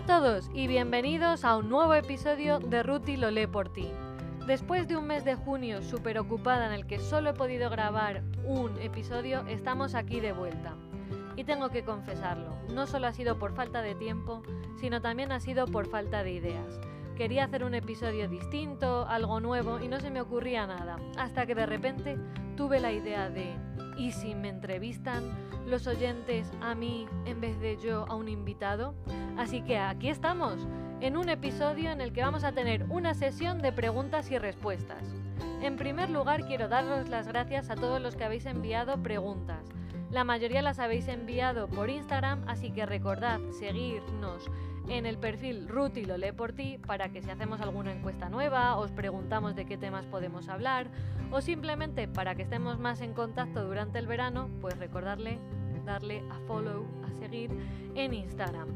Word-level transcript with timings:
a 0.00 0.06
todos 0.06 0.50
y 0.54 0.66
bienvenidos 0.66 1.44
a 1.44 1.58
un 1.58 1.68
nuevo 1.68 1.92
episodio 1.92 2.58
de 2.58 2.82
Ruti 2.82 3.18
lo 3.18 3.30
lee 3.30 3.46
por 3.46 3.70
ti. 3.70 3.86
Después 4.46 4.88
de 4.88 4.96
un 4.96 5.06
mes 5.06 5.26
de 5.26 5.34
junio 5.34 5.82
súper 5.82 6.18
ocupada 6.18 6.64
en 6.64 6.72
el 6.72 6.86
que 6.86 6.98
solo 6.98 7.28
he 7.28 7.34
podido 7.34 7.68
grabar 7.68 8.22
un 8.46 8.80
episodio, 8.80 9.44
estamos 9.46 9.94
aquí 9.94 10.20
de 10.20 10.32
vuelta. 10.32 10.74
Y 11.36 11.44
tengo 11.44 11.68
que 11.68 11.84
confesarlo, 11.84 12.56
no 12.72 12.86
solo 12.86 13.08
ha 13.08 13.12
sido 13.12 13.38
por 13.38 13.54
falta 13.54 13.82
de 13.82 13.94
tiempo, 13.94 14.42
sino 14.80 15.02
también 15.02 15.32
ha 15.32 15.40
sido 15.40 15.66
por 15.66 15.86
falta 15.86 16.22
de 16.22 16.32
ideas. 16.32 16.80
Quería 17.14 17.44
hacer 17.44 17.62
un 17.62 17.74
episodio 17.74 18.26
distinto, 18.26 19.06
algo 19.06 19.38
nuevo, 19.38 19.80
y 19.80 19.88
no 19.88 20.00
se 20.00 20.10
me 20.10 20.22
ocurría 20.22 20.66
nada, 20.66 20.96
hasta 21.18 21.44
que 21.44 21.54
de 21.54 21.66
repente 21.66 22.16
tuve 22.56 22.80
la 22.80 22.92
idea 22.92 23.28
de, 23.28 23.54
¿y 24.00 24.12
si 24.12 24.34
me 24.34 24.48
entrevistan 24.48 25.30
los 25.66 25.86
oyentes 25.86 26.50
a 26.62 26.74
mí 26.74 27.06
en 27.26 27.38
vez 27.38 27.60
de 27.60 27.76
yo 27.76 28.06
a 28.08 28.14
un 28.14 28.30
invitado? 28.30 28.94
Así 29.36 29.60
que 29.60 29.76
aquí 29.76 30.08
estamos, 30.08 30.66
en 31.02 31.18
un 31.18 31.28
episodio 31.28 31.90
en 31.90 32.00
el 32.00 32.14
que 32.14 32.22
vamos 32.22 32.42
a 32.42 32.52
tener 32.52 32.86
una 32.88 33.12
sesión 33.12 33.60
de 33.60 33.72
preguntas 33.72 34.30
y 34.30 34.38
respuestas. 34.38 35.04
En 35.60 35.76
primer 35.76 36.08
lugar, 36.08 36.46
quiero 36.46 36.68
daros 36.68 37.10
las 37.10 37.28
gracias 37.28 37.68
a 37.68 37.74
todos 37.74 38.00
los 38.00 38.16
que 38.16 38.24
habéis 38.24 38.46
enviado 38.46 39.02
preguntas. 39.02 39.66
La 40.10 40.24
mayoría 40.24 40.62
las 40.62 40.78
habéis 40.78 41.06
enviado 41.06 41.68
por 41.68 41.90
Instagram, 41.90 42.42
así 42.48 42.70
que 42.70 42.86
recordad 42.86 43.38
seguirnos 43.58 44.50
en 44.90 45.06
el 45.06 45.18
perfil 45.18 45.68
Ruti 45.68 46.04
lo 46.04 46.18
lee 46.18 46.32
por 46.32 46.52
ti 46.52 46.78
para 46.84 47.10
que 47.10 47.22
si 47.22 47.30
hacemos 47.30 47.60
alguna 47.60 47.92
encuesta 47.92 48.28
nueva, 48.28 48.76
os 48.76 48.90
preguntamos 48.90 49.54
de 49.54 49.64
qué 49.64 49.78
temas 49.78 50.04
podemos 50.04 50.48
hablar 50.48 50.88
o 51.30 51.40
simplemente 51.40 52.08
para 52.08 52.34
que 52.34 52.42
estemos 52.42 52.78
más 52.78 53.00
en 53.00 53.14
contacto 53.14 53.64
durante 53.64 53.98
el 53.98 54.06
verano, 54.06 54.50
pues 54.60 54.76
recordarle 54.78 55.38
darle 55.84 56.22
a 56.30 56.38
follow, 56.46 56.86
a 57.04 57.12
seguir 57.12 57.50
en 57.94 58.14
Instagram. 58.14 58.68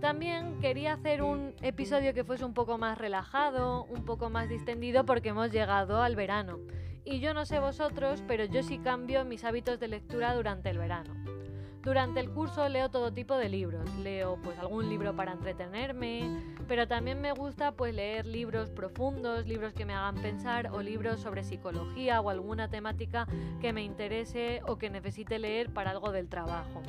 También 0.00 0.60
quería 0.60 0.94
hacer 0.94 1.22
un 1.22 1.54
episodio 1.62 2.12
que 2.12 2.24
fuese 2.24 2.44
un 2.44 2.52
poco 2.52 2.76
más 2.76 2.98
relajado, 2.98 3.84
un 3.84 4.04
poco 4.04 4.28
más 4.28 4.48
distendido 4.48 5.04
porque 5.06 5.30
hemos 5.30 5.50
llegado 5.50 6.02
al 6.02 6.16
verano. 6.16 6.58
Y 7.04 7.20
yo 7.20 7.34
no 7.34 7.44
sé 7.44 7.58
vosotros, 7.58 8.22
pero 8.26 8.44
yo 8.44 8.62
sí 8.62 8.78
cambio 8.78 9.24
mis 9.24 9.44
hábitos 9.44 9.78
de 9.78 9.88
lectura 9.88 10.34
durante 10.34 10.70
el 10.70 10.78
verano. 10.78 11.23
Durante 11.84 12.18
el 12.18 12.30
curso 12.30 12.66
leo 12.70 12.88
todo 12.88 13.12
tipo 13.12 13.36
de 13.36 13.50
libros. 13.50 13.94
Leo 13.96 14.38
pues 14.42 14.58
algún 14.58 14.88
libro 14.88 15.14
para 15.14 15.32
entretenerme, 15.32 16.42
pero 16.66 16.88
también 16.88 17.20
me 17.20 17.32
gusta 17.32 17.72
pues 17.72 17.94
leer 17.94 18.24
libros 18.24 18.70
profundos, 18.70 19.46
libros 19.46 19.74
que 19.74 19.84
me 19.84 19.92
hagan 19.92 20.14
pensar 20.14 20.70
o 20.72 20.80
libros 20.80 21.20
sobre 21.20 21.44
psicología 21.44 22.22
o 22.22 22.30
alguna 22.30 22.68
temática 22.68 23.28
que 23.60 23.74
me 23.74 23.82
interese 23.82 24.62
o 24.66 24.76
que 24.76 24.88
necesite 24.88 25.38
leer 25.38 25.74
para 25.74 25.90
algo 25.90 26.10
del 26.10 26.30
trabajo. 26.30 26.82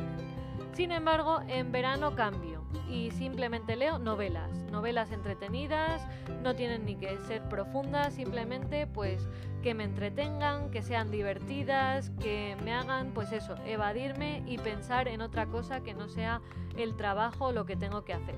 Sin 0.75 0.91
embargo, 0.91 1.39
en 1.47 1.71
verano 1.71 2.15
cambio 2.15 2.61
y 2.89 3.09
simplemente 3.11 3.77
leo 3.77 3.97
novelas, 3.97 4.51
novelas 4.71 5.09
entretenidas, 5.13 6.05
no 6.43 6.53
tienen 6.53 6.83
ni 6.83 6.97
que 6.97 7.17
ser 7.19 7.47
profundas, 7.47 8.13
simplemente 8.13 8.85
pues 8.85 9.25
que 9.63 9.73
me 9.73 9.85
entretengan, 9.85 10.71
que 10.71 10.81
sean 10.81 11.11
divertidas, 11.11 12.09
que 12.19 12.57
me 12.65 12.73
hagan 12.73 13.13
pues 13.13 13.31
eso, 13.31 13.55
evadirme 13.65 14.43
y 14.45 14.57
pensar 14.57 15.07
en 15.07 15.21
otra 15.21 15.45
cosa 15.45 15.79
que 15.79 15.93
no 15.93 16.09
sea 16.09 16.41
el 16.75 16.97
trabajo 16.97 17.45
o 17.45 17.51
lo 17.53 17.65
que 17.65 17.77
tengo 17.77 18.03
que 18.03 18.11
hacer. 18.11 18.35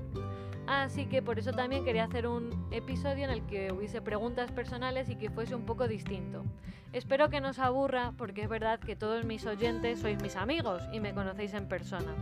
Así 0.68 1.06
que 1.06 1.22
por 1.22 1.38
eso 1.38 1.52
también 1.52 1.82
quería 1.82 2.04
hacer 2.04 2.26
un 2.26 2.68
episodio 2.70 3.24
en 3.24 3.30
el 3.30 3.46
que 3.46 3.72
hubiese 3.72 4.02
preguntas 4.02 4.52
personales 4.52 5.08
y 5.08 5.16
que 5.16 5.30
fuese 5.30 5.54
un 5.54 5.64
poco 5.64 5.88
distinto. 5.88 6.44
Espero 6.92 7.30
que 7.30 7.40
no 7.40 7.48
os 7.48 7.58
aburra 7.58 8.12
porque 8.18 8.42
es 8.42 8.50
verdad 8.50 8.78
que 8.78 8.94
todos 8.94 9.24
mis 9.24 9.46
oyentes 9.46 10.00
sois 10.00 10.20
mis 10.20 10.36
amigos 10.36 10.82
y 10.92 11.00
me 11.00 11.14
conocéis 11.14 11.54
en 11.54 11.68
persona. 11.68 12.12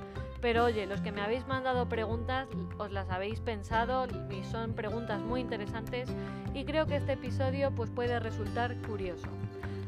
Pero 0.40 0.64
oye, 0.64 0.86
los 0.86 1.00
que 1.00 1.10
me 1.10 1.22
habéis 1.22 1.44
mandado 1.48 1.88
preguntas 1.88 2.46
os 2.78 2.92
las 2.92 3.10
habéis 3.10 3.40
pensado 3.40 4.06
y 4.30 4.44
son 4.44 4.74
preguntas 4.74 5.20
muy 5.20 5.40
interesantes 5.40 6.08
y 6.54 6.64
creo 6.64 6.86
que 6.86 6.96
este 6.96 7.14
episodio 7.14 7.72
pues 7.74 7.90
puede 7.90 8.20
resultar 8.20 8.76
curioso. 8.82 9.26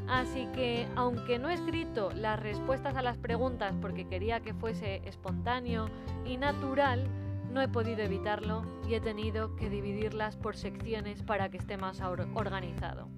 Así 0.09 0.49
que, 0.53 0.89
aunque 0.97 1.39
no 1.39 1.49
he 1.49 1.55
escrito 1.55 2.11
las 2.11 2.41
respuestas 2.41 2.97
a 2.97 3.03
las 3.03 3.19
preguntas 3.19 3.77
porque 3.81 4.09
quería 4.09 4.41
que 4.41 4.53
fuese 4.53 5.01
espontáneo 5.05 5.91
y 6.25 6.39
natural, 6.39 7.07
no 7.51 7.61
he 7.63 7.69
podido 7.69 8.03
evitarlo 8.03 8.63
y 8.89 8.95
he 8.95 9.01
tenido 9.01 9.57
que 9.57 9.71
dividirlas 9.71 10.37
por 10.37 10.57
secciones 10.57 11.23
para 11.23 11.51
que 11.51 11.59
esté 11.59 11.77
más 11.77 12.01
organizado. 12.01 13.09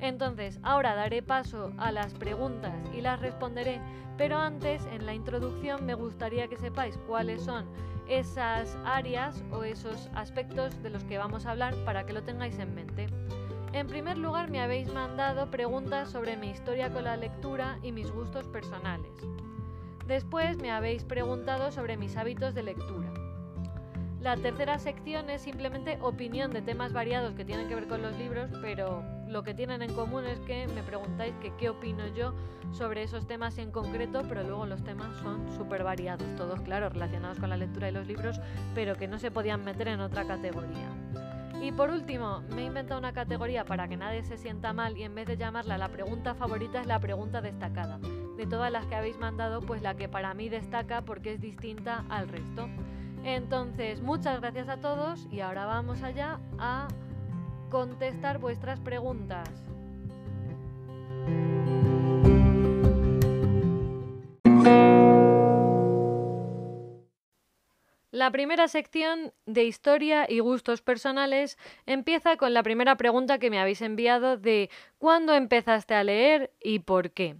Entonces, 0.00 0.60
ahora 0.62 0.94
daré 0.94 1.22
paso 1.22 1.72
a 1.76 1.90
las 1.90 2.14
preguntas 2.14 2.74
y 2.94 3.00
las 3.00 3.20
responderé, 3.20 3.80
pero 4.16 4.36
antes, 4.36 4.86
en 4.92 5.06
la 5.06 5.14
introducción, 5.14 5.84
me 5.84 5.94
gustaría 5.94 6.48
que 6.48 6.56
sepáis 6.56 6.96
cuáles 7.06 7.42
son 7.42 7.66
esas 8.08 8.76
áreas 8.84 9.44
o 9.52 9.64
esos 9.64 10.08
aspectos 10.14 10.82
de 10.82 10.90
los 10.90 11.04
que 11.04 11.18
vamos 11.18 11.46
a 11.46 11.50
hablar 11.50 11.74
para 11.84 12.06
que 12.06 12.12
lo 12.12 12.22
tengáis 12.22 12.58
en 12.58 12.74
mente. 12.74 13.06
En 13.72 13.86
primer 13.86 14.16
lugar, 14.16 14.50
me 14.50 14.60
habéis 14.60 14.92
mandado 14.92 15.50
preguntas 15.50 16.10
sobre 16.10 16.36
mi 16.36 16.50
historia 16.50 16.90
con 16.90 17.04
la 17.04 17.16
lectura 17.16 17.78
y 17.82 17.92
mis 17.92 18.10
gustos 18.10 18.46
personales. 18.48 19.12
Después 20.06 20.56
me 20.56 20.70
habéis 20.70 21.04
preguntado 21.04 21.70
sobre 21.70 21.98
mis 21.98 22.16
hábitos 22.16 22.54
de 22.54 22.62
lectura. 22.62 23.07
La 24.20 24.36
tercera 24.36 24.80
sección 24.80 25.30
es 25.30 25.42
simplemente 25.42 25.96
opinión 26.00 26.52
de 26.52 26.60
temas 26.60 26.92
variados 26.92 27.34
que 27.34 27.44
tienen 27.44 27.68
que 27.68 27.76
ver 27.76 27.86
con 27.86 28.02
los 28.02 28.16
libros, 28.18 28.50
pero 28.60 29.04
lo 29.28 29.44
que 29.44 29.54
tienen 29.54 29.80
en 29.80 29.94
común 29.94 30.24
es 30.26 30.40
que 30.40 30.66
me 30.66 30.82
preguntáis 30.82 31.34
qué 31.58 31.70
opino 31.70 32.04
yo 32.08 32.34
sobre 32.72 33.04
esos 33.04 33.28
temas 33.28 33.58
en 33.58 33.70
concreto, 33.70 34.24
pero 34.28 34.42
luego 34.42 34.66
los 34.66 34.82
temas 34.82 35.14
son 35.22 35.48
súper 35.56 35.84
variados, 35.84 36.26
todos 36.36 36.60
claro, 36.62 36.88
relacionados 36.88 37.38
con 37.38 37.48
la 37.48 37.56
lectura 37.56 37.90
y 37.90 37.92
los 37.92 38.08
libros, 38.08 38.40
pero 38.74 38.96
que 38.96 39.06
no 39.06 39.20
se 39.20 39.30
podían 39.30 39.64
meter 39.64 39.86
en 39.86 40.00
otra 40.00 40.26
categoría. 40.26 40.88
Y 41.62 41.70
por 41.70 41.90
último, 41.90 42.42
me 42.54 42.62
he 42.62 42.66
inventado 42.66 42.98
una 42.98 43.12
categoría 43.12 43.64
para 43.64 43.86
que 43.86 43.96
nadie 43.96 44.24
se 44.24 44.36
sienta 44.36 44.72
mal 44.72 44.96
y 44.96 45.04
en 45.04 45.14
vez 45.14 45.28
de 45.28 45.36
llamarla 45.36 45.78
la 45.78 45.88
pregunta 45.88 46.34
favorita 46.34 46.80
es 46.80 46.86
la 46.86 46.98
pregunta 46.98 47.40
destacada. 47.40 47.98
De 48.36 48.46
todas 48.46 48.70
las 48.72 48.86
que 48.86 48.96
habéis 48.96 49.18
mandado, 49.18 49.60
pues 49.60 49.80
la 49.82 49.96
que 49.96 50.08
para 50.08 50.34
mí 50.34 50.48
destaca 50.48 51.02
porque 51.02 51.34
es 51.34 51.40
distinta 51.40 52.04
al 52.08 52.28
resto. 52.28 52.68
Entonces, 53.34 54.00
muchas 54.00 54.40
gracias 54.40 54.70
a 54.70 54.78
todos 54.78 55.26
y 55.30 55.40
ahora 55.40 55.66
vamos 55.66 56.02
allá 56.02 56.40
a 56.58 56.88
contestar 57.68 58.38
vuestras 58.38 58.80
preguntas. 58.80 59.46
La 68.10 68.30
primera 68.32 68.66
sección 68.66 69.34
de 69.44 69.64
historia 69.64 70.24
y 70.26 70.40
gustos 70.40 70.80
personales 70.80 71.58
empieza 71.84 72.38
con 72.38 72.54
la 72.54 72.62
primera 72.62 72.96
pregunta 72.96 73.38
que 73.38 73.50
me 73.50 73.60
habéis 73.60 73.82
enviado 73.82 74.38
de 74.38 74.70
¿cuándo 74.96 75.34
empezaste 75.34 75.94
a 75.94 76.02
leer 76.02 76.50
y 76.60 76.78
por 76.78 77.10
qué? 77.10 77.36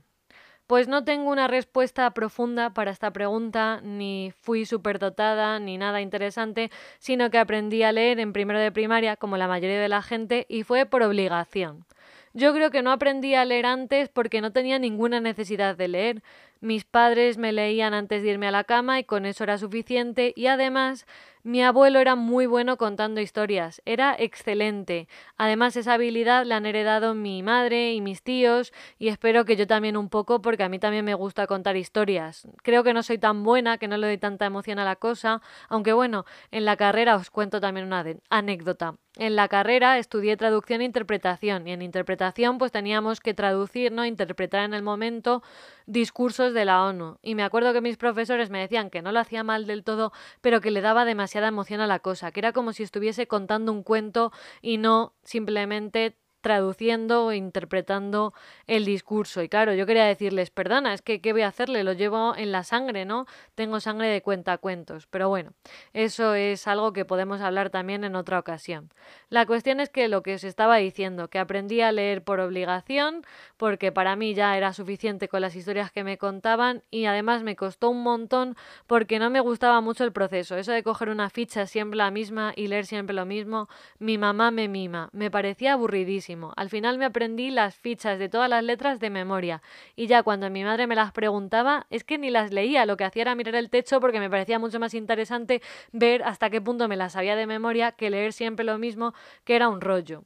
Pues 0.69 0.87
no 0.87 1.03
tengo 1.03 1.31
una 1.31 1.49
respuesta 1.49 2.11
profunda 2.11 2.75
para 2.75 2.91
esta 2.91 3.11
pregunta, 3.11 3.81
ni 3.83 4.35
fui 4.43 4.67
superdotada, 4.67 5.59
ni 5.59 5.79
nada 5.79 6.03
interesante, 6.03 6.71
sino 6.99 7.31
que 7.31 7.39
aprendí 7.39 7.85
a 7.85 7.91
leer 7.91 8.21
en 8.21 8.35
primero 8.35 8.61
de 8.61 8.71
primaria, 8.71 9.17
como 9.17 9.39
la 9.39 9.49
mayoría 9.49 9.81
de 9.81 9.89
la 9.89 10.03
gente, 10.03 10.45
y 10.47 10.65
fue 10.65 10.85
por 10.85 11.03
obligación. 11.03 11.87
Yo 12.35 12.53
creo 12.53 12.71
que 12.71 12.83
no 12.83 12.93
aprendí 12.93 13.35
a 13.35 13.47
leer 13.47 13.65
antes 13.65 14.11
porque 14.11 14.43
no 14.43 14.53
tenía 14.53 14.79
ninguna 14.79 15.21
necesidad 15.21 15.75
de 15.75 15.89
leer. 15.89 16.23
Mis 16.61 16.85
padres 16.85 17.39
me 17.39 17.53
leían 17.53 17.95
antes 17.95 18.23
de 18.23 18.31
irme 18.31 18.49
a 18.49 18.51
la 18.51 18.65
cama 18.65 18.99
y 18.99 19.05
con 19.05 19.27
eso 19.27 19.45
era 19.45 19.59
suficiente 19.59 20.33
y 20.35 20.47
además 20.47 21.07
mi 21.45 21.63
abuelo 21.63 22.01
era 22.01 22.17
muy 22.17 22.47
bueno 22.47 22.77
contando 22.77 23.21
historias, 23.21 23.81
era 23.87 24.15
excelente. 24.19 25.09
Además, 25.37 25.77
esa 25.77 25.95
habilidad 25.95 26.45
la 26.45 26.57
han 26.57 26.67
heredado 26.67 27.15
mi 27.15 27.43
madre 27.43 27.93
y 27.95 28.01
mis 28.01 28.23
tíos 28.23 28.73
y 28.99 29.09
espero 29.09 29.45
que 29.45 29.57
yo 29.57 29.67
también 29.67 29.97
un 29.97 30.09
poco 30.09 30.43
porque 30.43 30.65
a 30.65 30.69
mí 30.69 30.79
también 30.79 31.05
me 31.05 31.15
gusta 31.15 31.47
contar 31.47 31.77
historias. 31.77 32.47
Creo 32.63 32.83
que 32.83 32.93
no 32.93 33.03
soy 33.03 33.19
tan 33.19 33.45
buena, 33.45 33.79
que 33.79 33.89
no 33.89 33.97
le 33.97 34.09
doy 34.09 34.19
tanta 34.19 34.47
emoción 34.47 34.79
a 34.79 34.85
la 34.85 34.97
cosa, 34.97 35.41
aunque 35.69 35.93
bueno, 35.93 36.25
en 36.51 36.65
la 36.65 36.77
carrera 36.77 37.17
os 37.17 37.31
cuento 37.31 37.61
también 37.61 37.87
una 37.87 38.05
anécdota. 38.31 38.97
En 39.17 39.35
la 39.35 39.49
carrera 39.49 39.99
estudié 39.99 40.37
traducción 40.37 40.81
e 40.81 40.85
interpretación 40.85 41.67
y 41.67 41.73
en 41.73 41.83
interpretación 41.83 42.59
pues 42.59 42.73
teníamos 42.73 43.21
que 43.21 43.35
traducir, 43.35 43.91
¿no? 43.91 44.05
interpretar 44.05 44.65
en 44.65 44.75
el 44.75 44.83
momento 44.83 45.43
discursos 45.87 46.48
de 46.55 46.65
la 46.65 46.85
ONU. 46.85 47.19
Y 47.23 47.35
me 47.35 47.43
acuerdo 47.43 47.73
que 47.73 47.81
mis 47.81 47.97
profesores 47.97 48.51
me 48.51 48.61
decían 48.61 48.91
que 48.91 49.03
no 49.03 49.13
lo 49.13 49.21
hacía 49.21 49.45
mal 49.45 49.67
del 49.67 49.85
todo, 49.85 50.13
pero 50.41 50.61
que 50.61 50.71
le 50.71 50.81
daba 50.81 51.05
demasiada 51.05 51.49
emoción 51.49 51.81
a 51.81 51.87
la 51.87 51.99
cosa, 52.01 52.33
que 52.33 52.41
era 52.41 52.53
como 52.53 52.73
si 52.73 52.83
estuviese 52.83 53.27
contando 53.27 53.73
un 53.73 53.83
cuento 53.83 54.33
y 54.63 54.79
no 54.79 55.15
simplemente 55.23 56.17
traduciendo 56.41 57.27
o 57.27 57.33
interpretando 57.33 58.33
el 58.67 58.85
discurso. 58.85 59.43
Y 59.43 59.49
claro, 59.49 59.75
yo 59.75 59.87
quería 59.87 60.05
decirles, 60.05 60.51
perdona, 60.51 60.95
es 60.95 61.03
que 61.03 61.21
¿qué 61.21 61.33
voy 61.33 61.43
a 61.43 61.49
hacerle? 61.49 61.85
Lo 61.85 61.93
llevo 61.93 62.35
en 62.37 62.53
la 62.53 62.65
sangre, 62.65 63.05
¿no? 63.05 63.27
Tengo 63.55 63.81
sangre 63.81 64.09
de 64.09 64.23
cuentacuentos. 64.23 65.07
Pero 65.07 65.29
bueno, 65.29 65.53
eso 65.93 66.35
es 66.35 66.67
algo 66.67 66.93
que 66.93 67.05
podemos 67.05 67.41
hablar 67.41 67.71
también 67.71 68.05
en 68.05 68.15
otra 68.15 68.39
ocasión. 68.39 68.91
La 69.29 69.47
cuestión 69.47 69.81
es 69.81 69.91
que 69.91 70.09
lo 70.09 70.23
que 70.23 70.35
os 70.35 70.45
estaba 70.45 70.77
diciendo, 70.77 71.29
que 71.29 71.39
aprendí 71.39 71.81
a 71.81 71.93
leer 71.93 72.23
por 72.23 72.41
obligación, 72.41 73.25
porque 73.57 73.93
para 73.93 74.17
mí 74.17 74.35
ya 74.35 74.57
era 74.57 74.73
suficiente 74.73 75.29
con 75.29 75.41
las 75.41 75.57
historias 75.57 75.91
que 75.91 76.05
me 76.05 76.19
contaban 76.19 76.83
y 76.91 77.07
además 77.07 77.43
me 77.43 77.57
costó 77.57 77.91
un 77.91 78.03
montón 78.03 78.57
porque 78.87 79.19
no 79.19 79.31
me 79.31 79.41
gustaba 79.41 79.81
mucho 79.81 80.05
el 80.05 80.13
proceso. 80.13 80.57
Eso 80.57 80.73
de 80.73 80.83
coger 80.83 81.09
una 81.09 81.31
ficha 81.31 81.67
siempre 81.67 81.97
la 81.97 82.11
misma 82.11 82.53
y 82.55 82.69
leer 82.69 82.87
siempre 82.87 83.15
lo 83.15 83.27
mismo, 83.27 83.69
mi 83.99 84.19
mamá 84.19 84.51
me 84.51 84.69
mima. 84.69 85.09
Me 85.13 85.31
parecía 85.31 85.73
aburridísimo 85.73 86.28
al 86.57 86.69
final 86.69 86.99
me 86.99 87.05
aprendí 87.05 87.51
las 87.51 87.77
fichas 87.77 88.19
de 88.19 88.29
todas 88.29 88.51
las 88.51 88.63
letras 88.63 89.01
de 89.01 89.11
memoria. 89.11 89.63
Y 89.97 90.07
ya 90.07 90.23
cuando 90.23 90.51
mi 90.51 90.65
madre 90.65 90.87
me 90.87 90.95
las 90.95 91.13
preguntaba 91.13 91.87
es 91.91 92.05
que 92.05 92.19
ni 92.19 92.31
las 92.31 92.53
leía, 92.53 92.87
lo 92.87 92.97
que 92.97 93.05
hacía 93.05 93.23
era 93.23 93.35
mirar 93.35 93.55
el 93.55 93.71
techo 93.71 94.01
porque 94.01 94.21
me 94.21 94.29
parecía 94.29 94.59
mucho 94.59 94.79
más 94.79 94.95
interesante 94.95 95.63
ver 95.93 96.23
hasta 96.25 96.51
qué 96.51 96.61
punto 96.61 96.89
me 96.89 96.97
las 96.97 97.13
sabía 97.13 97.37
de 97.37 97.47
memoria 97.47 97.93
que 97.93 98.11
leer 98.11 98.33
siempre 98.33 98.65
lo 98.65 98.79
mismo, 98.79 99.15
que 99.45 99.57
era 99.57 99.69
un 99.69 99.81
rollo. 99.81 100.25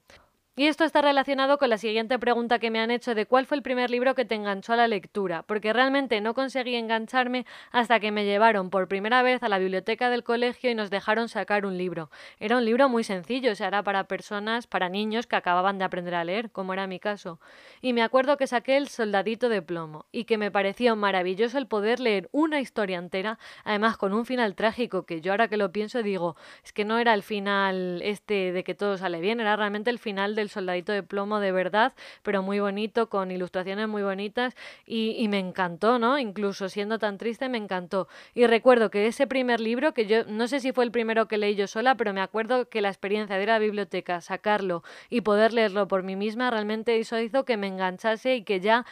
Y 0.54 0.66
esto 0.66 0.84
está 0.84 1.00
relacionado 1.00 1.56
con 1.56 1.70
la 1.70 1.78
siguiente 1.78 2.18
pregunta 2.18 2.58
que 2.58 2.70
me 2.70 2.78
han 2.78 2.90
hecho 2.90 3.14
de 3.14 3.24
cuál 3.24 3.46
fue 3.46 3.56
el 3.56 3.62
primer 3.62 3.90
libro 3.90 4.14
que 4.14 4.26
te 4.26 4.34
enganchó 4.34 4.74
a 4.74 4.76
la 4.76 4.86
lectura, 4.86 5.44
porque 5.44 5.72
realmente 5.72 6.20
no 6.20 6.34
conseguí 6.34 6.74
engancharme 6.74 7.46
hasta 7.70 8.00
que 8.00 8.12
me 8.12 8.26
llevaron 8.26 8.68
por 8.68 8.86
primera 8.86 9.22
vez 9.22 9.42
a 9.42 9.48
la 9.48 9.58
biblioteca 9.58 10.10
del 10.10 10.24
colegio 10.24 10.70
y 10.70 10.74
nos 10.74 10.90
dejaron 10.90 11.30
sacar 11.30 11.64
un 11.64 11.78
libro. 11.78 12.10
Era 12.38 12.58
un 12.58 12.66
libro 12.66 12.90
muy 12.90 13.02
sencillo, 13.02 13.52
o 13.52 13.54
sea, 13.54 13.68
era 13.68 13.82
para 13.82 14.04
personas, 14.04 14.66
para 14.66 14.90
niños 14.90 15.26
que 15.26 15.36
acababan 15.36 15.78
de 15.78 15.86
aprender 15.86 16.14
a 16.14 16.22
leer, 16.22 16.50
como 16.50 16.74
era 16.74 16.86
mi 16.86 17.00
caso. 17.00 17.40
Y 17.80 17.94
me 17.94 18.02
acuerdo 18.02 18.36
que 18.36 18.46
saqué 18.46 18.76
El 18.76 18.88
soldadito 18.88 19.48
de 19.48 19.62
plomo 19.62 20.04
y 20.12 20.24
que 20.24 20.36
me 20.36 20.50
pareció 20.50 20.96
maravilloso 20.96 21.56
el 21.56 21.66
poder 21.66 21.98
leer 21.98 22.28
una 22.30 22.60
historia 22.60 22.98
entera, 22.98 23.38
además 23.64 23.96
con 23.96 24.12
un 24.12 24.26
final 24.26 24.54
trágico 24.54 25.06
que 25.06 25.22
yo 25.22 25.32
ahora 25.32 25.48
que 25.48 25.56
lo 25.56 25.72
pienso 25.72 26.02
digo, 26.02 26.36
es 26.62 26.74
que 26.74 26.84
no 26.84 26.98
era 26.98 27.14
el 27.14 27.22
final 27.22 28.02
este 28.02 28.52
de 28.52 28.64
que 28.64 28.74
todo 28.74 28.98
sale 28.98 29.18
bien, 29.20 29.40
era 29.40 29.56
realmente 29.56 29.88
el 29.88 29.98
final 29.98 30.34
de 30.34 30.42
el 30.42 30.50
soldadito 30.52 30.92
de 30.92 31.02
plomo 31.02 31.40
de 31.40 31.52
verdad, 31.52 31.92
pero 32.22 32.42
muy 32.42 32.60
bonito, 32.60 33.08
con 33.08 33.30
ilustraciones 33.30 33.88
muy 33.88 34.02
bonitas 34.02 34.54
y, 34.86 35.26
me 35.28 35.38
encantó, 35.38 35.98
¿no? 35.98 36.18
Incluso 36.18 36.68
siendo 36.68 36.98
tan 36.98 37.18
triste, 37.18 37.48
me 37.48 37.58
encantó. 37.58 38.08
Y 38.34 38.46
recuerdo 38.46 38.90
que 38.90 39.06
ese 39.06 39.26
primer 39.26 39.60
libro, 39.60 39.94
que 39.94 40.06
yo 40.06 40.24
no 40.26 40.46
sé 40.48 40.60
si 40.60 40.72
fue 40.72 40.84
el 40.84 40.90
primero 40.90 41.26
que 41.26 41.38
leí 41.38 41.54
yo 41.54 41.66
sola, 41.66 41.94
pero 41.96 42.12
me 42.12 42.20
acuerdo 42.20 42.68
que 42.68 42.82
la 42.82 42.88
experiencia 42.88 43.36
de 43.36 43.42
ir 43.42 43.50
a 43.50 43.54
la 43.54 43.58
biblioteca, 43.58 44.20
sacarlo 44.20 44.82
y 45.10 45.22
poder 45.22 45.52
leerlo 45.52 45.88
por 45.88 46.02
mí 46.02 46.16
misma, 46.16 46.50
realmente 46.50 46.98
eso 46.98 47.18
hizo 47.18 47.44
que 47.44 47.56
me 47.56 47.66
enganchase 47.68 48.36
y 48.36 48.44
que 48.44 48.60
ya 48.60 48.84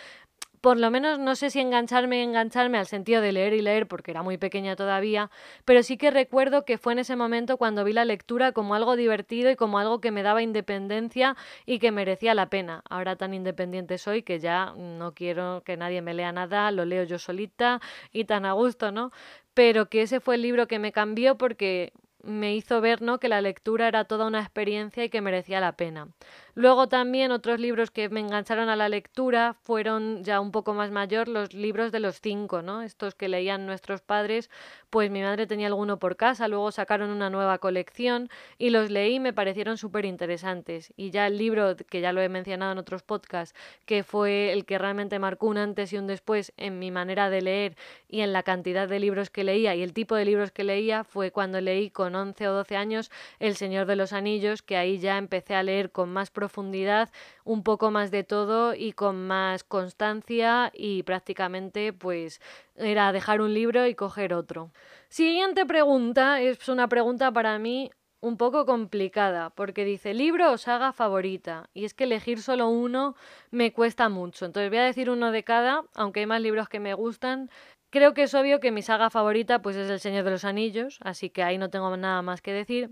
por 0.61 0.79
lo 0.79 0.91
menos 0.91 1.19
no 1.19 1.37
sé 1.37 1.51
si 1.51 1.61
engancharme, 1.61 2.23
engancharme 2.23 2.79
al 2.79 2.87
sentido 2.87 3.23
de 3.23 3.33
leer 3.33 3.55
y 3.55 3.63
leer, 3.63 3.87
porque 3.89 4.11
era 4.11 4.23
muy 4.23 4.39
pequeña 4.39 4.77
todavía, 4.77 5.31
pero 5.65 5.83
sí 5.83 5.97
que 5.97 6.11
recuerdo 6.11 6.65
que 6.65 6.79
fue 6.79 6.93
en 6.93 7.01
ese 7.01 7.17
momento 7.17 7.57
cuando 7.57 7.85
vi 7.85 7.93
la 7.93 8.05
lectura 8.05 8.53
como 8.53 8.75
algo 8.75 8.97
divertido 8.97 9.51
y 9.51 9.57
como 9.57 9.79
algo 9.79 10.01
que 10.01 10.11
me 10.11 10.23
daba 10.23 10.43
independencia 10.43 11.37
y 11.67 11.79
que 11.79 11.93
merecía 11.93 12.35
la 12.35 12.51
pena. 12.51 12.83
Ahora 12.91 13.17
tan 13.17 13.35
independiente 13.35 13.99
soy 13.99 14.23
que 14.23 14.39
ya 14.39 14.75
no 14.77 15.15
quiero 15.15 15.63
que 15.65 15.77
nadie 15.77 16.03
me 16.03 16.15
lea 16.15 16.33
nada, 16.33 16.71
lo 16.71 16.85
leo 16.85 17.05
yo 17.05 17.19
solita 17.19 17.81
y 18.13 18.25
tan 18.25 18.45
a 18.45 18.53
gusto, 18.53 18.93
¿no? 18.93 19.11
Pero 19.55 19.89
que 19.89 20.03
ese 20.03 20.21
fue 20.21 20.37
el 20.37 20.43
libro 20.43 20.67
que 20.69 20.79
me 20.79 20.93
cambió 20.93 21.37
porque 21.37 21.93
me 22.23 22.55
hizo 22.55 22.81
ver 22.81 23.03
¿no? 23.03 23.19
que 23.19 23.29
la 23.29 23.41
lectura 23.41 23.89
era 23.89 24.05
toda 24.05 24.27
una 24.27 24.41
experiencia 24.41 25.05
y 25.05 25.11
que 25.11 25.21
merecía 25.21 25.61
la 25.61 25.73
pena. 25.73 26.09
Luego 26.55 26.89
también 26.89 27.31
otros 27.31 27.61
libros 27.61 27.91
que 27.91 28.09
me 28.09 28.21
engancharon 28.21 28.69
a 28.69 28.77
la 28.77 28.89
lectura 28.89 29.55
fueron 29.63 30.25
ya 30.25 30.41
un 30.41 30.51
poco 30.51 30.75
más 30.75 30.91
mayor 30.91 31.29
los 31.29 31.55
libros 31.55 31.93
de 31.93 32.01
los 32.01 32.21
cinco, 32.21 32.61
¿no? 32.61 32.83
Estos 32.83 33.15
que 33.15 33.29
leían 33.29 33.67
nuestros 33.67 34.03
padres, 34.03 34.51
pues 34.91 35.11
mi 35.11 35.23
madre 35.23 35.47
tenía 35.47 35.69
alguno 35.69 35.99
por 35.99 36.17
casa, 36.17 36.49
luego 36.49 36.73
sacaron 36.73 37.11
una 37.11 37.31
nueva 37.31 37.59
colección 37.59 38.29
y 38.59 38.71
los 38.71 38.91
leí 38.91 39.15
y 39.15 39.21
me 39.21 39.33
parecieron 39.33 39.79
súper 39.79 40.05
interesantes. 40.05 40.93
Y 40.97 41.11
ya 41.11 41.27
el 41.27 41.39
libro, 41.39 41.77
que 41.77 42.01
ya 42.01 42.13
lo 42.13 42.21
he 42.21 42.29
mencionado 42.29 42.73
en 42.73 42.79
otros 42.79 43.03
podcasts, 43.03 43.59
que 43.87 44.03
fue 44.03 44.53
el 44.53 44.65
que 44.65 44.79
realmente 44.79 45.19
marcó 45.19 45.47
un 45.47 45.59
antes 45.59 45.93
y 45.93 45.99
un 45.99 46.07
después 46.07 46.53
en 46.57 46.79
mi 46.79 46.91
manera 46.91 47.31
de 47.31 47.43
leer 47.43 47.77
y 48.09 48.21
en 48.21 48.33
la 48.33 48.43
cantidad 48.43 48.89
de 48.89 49.01
libros 49.01 49.31
que 49.31 49.45
leía 49.45 49.75
y 49.75 49.83
el 49.83 49.93
tipo 49.93 50.15
de 50.15 50.25
libros 50.25 50.51
que 50.51 50.65
leía, 50.65 51.05
fue 51.05 51.31
cuando 51.31 51.61
leí 51.61 51.91
con 51.91 52.10
11 52.15 52.49
o 52.49 52.53
12 52.53 52.77
años 52.77 53.11
El 53.39 53.57
Señor 53.57 53.87
de 53.87 53.97
los 53.97 54.13
Anillos, 54.13 54.63
que 54.63 54.77
ahí 54.77 54.99
ya 54.99 55.19
empecé 55.19 55.55
a 55.55 55.63
leer 55.63 55.91
con 55.91 56.13
más 56.13 56.31
profundidad, 56.31 57.11
un 57.45 57.63
poco 57.63 57.91
más 57.91 58.11
de 58.11 58.25
todo 58.25 58.75
y 58.75 58.93
con 58.93 59.27
más 59.27 59.65
constancia 59.65 60.71
y 60.75 61.03
prácticamente 61.03 61.93
pues 61.93 62.41
era 62.77 63.13
dejar 63.13 63.41
un 63.41 63.55
libro 63.55 63.87
y 63.87 63.95
coger 63.95 64.35
otro. 64.35 64.71
Siguiente 65.09 65.67
pregunta, 65.67 66.41
es 66.41 66.69
una 66.69 66.89
pregunta 66.89 67.33
para 67.33 67.59
mí 67.59 67.91
un 68.21 68.37
poco 68.37 68.67
complicada, 68.67 69.51
porque 69.51 69.85
dice 69.85 70.15
libro 70.15 70.53
o 70.53 70.59
saga 70.59 70.93
favorita, 70.93 71.71
y 71.73 71.85
es 71.85 71.95
que 71.95 72.05
elegir 72.05 72.43
solo 72.43 72.69
uno 72.69 73.15
me 73.51 73.73
cuesta 73.73 74.09
mucho. 74.09 74.45
Entonces 74.45 74.71
voy 74.71 74.79
a 74.79 74.85
decir 74.85 75.11
uno 75.11 75.33
de 75.33 75.43
cada, 75.43 75.85
aunque 75.95 76.21
hay 76.21 76.27
más 76.27 76.43
libros 76.43 76.69
que 76.69 76.81
me 76.81 76.95
gustan. 76.95 77.51
Creo 77.91 78.15
que 78.15 78.23
es 78.23 78.35
obvio 78.35 78.61
que 78.61 78.71
mi 78.71 78.83
saga 78.83 79.11
favorita 79.11 79.63
pues 79.63 79.77
es 79.77 79.91
El 79.91 79.99
Señor 80.01 80.25
de 80.25 80.31
los 80.31 80.45
Anillos, 80.45 80.99
así 81.03 81.29
que 81.31 81.43
ahí 81.43 81.59
no 81.59 81.71
tengo 81.71 81.97
nada 81.97 82.23
más 82.23 82.41
que 82.41 82.53
decir. 82.53 82.91